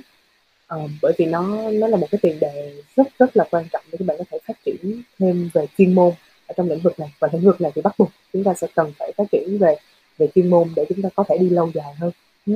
[0.75, 3.85] Uh, bởi vì nó nó là một cái tiền đề rất rất là quan trọng
[3.93, 6.13] để các bạn có thể phát triển thêm về chuyên môn
[6.47, 7.09] ở trong lĩnh vực này.
[7.19, 9.77] Và lĩnh vực này thì bắt buộc chúng ta sẽ cần phải phát triển về
[10.19, 12.11] về chuyên môn để chúng ta có thể đi lâu dài hơn.
[12.47, 12.53] Ừ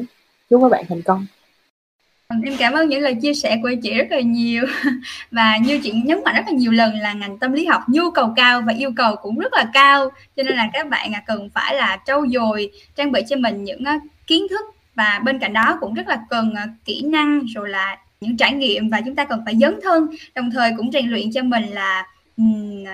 [0.50, 1.26] chúc các bạn thành công.
[2.44, 4.66] Em cảm ơn những lời chia sẻ của chị rất là nhiều.
[5.30, 8.10] Và như chị nhấn mạnh rất là nhiều lần là ngành tâm lý học nhu
[8.10, 10.10] cầu cao và yêu cầu cũng rất là cao.
[10.36, 13.64] Cho nên là các bạn à, cần phải là trau dồi, trang bị cho mình
[13.64, 14.66] những à, kiến thức.
[14.94, 18.52] Và bên cạnh đó cũng rất là cần à, kỹ năng rồi là những trải
[18.52, 20.06] nghiệm và chúng ta cần phải dấn thân.
[20.34, 22.06] Đồng thời cũng rèn luyện cho mình là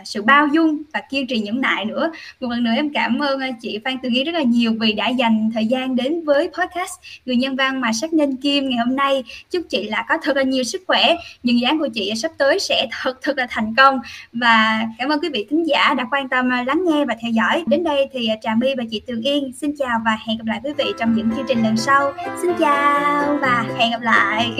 [0.04, 2.10] sự bao dung và kiên trì nhẫn nại nữa.
[2.40, 4.92] Một lần nữa em cảm ơn à, chị Phan Tường Nghi rất là nhiều vì
[4.92, 6.92] đã dành thời gian đến với podcast
[7.26, 9.24] người nhân văn mà sắc nên kim ngày hôm nay.
[9.50, 11.16] Chúc chị là có thật là nhiều sức khỏe.
[11.42, 13.98] Những dự án của chị sắp tới sẽ thật thật là thành công.
[14.32, 17.30] Và cảm ơn quý vị thính giả đã quan tâm à, lắng nghe và theo
[17.30, 17.64] dõi.
[17.66, 20.46] Đến đây thì à, Trà My và chị Tường Yên xin chào và hẹn gặp
[20.46, 22.12] lại quý vị trong những chương trình lần sau.
[22.42, 24.52] Xin chào và hẹn gặp lại.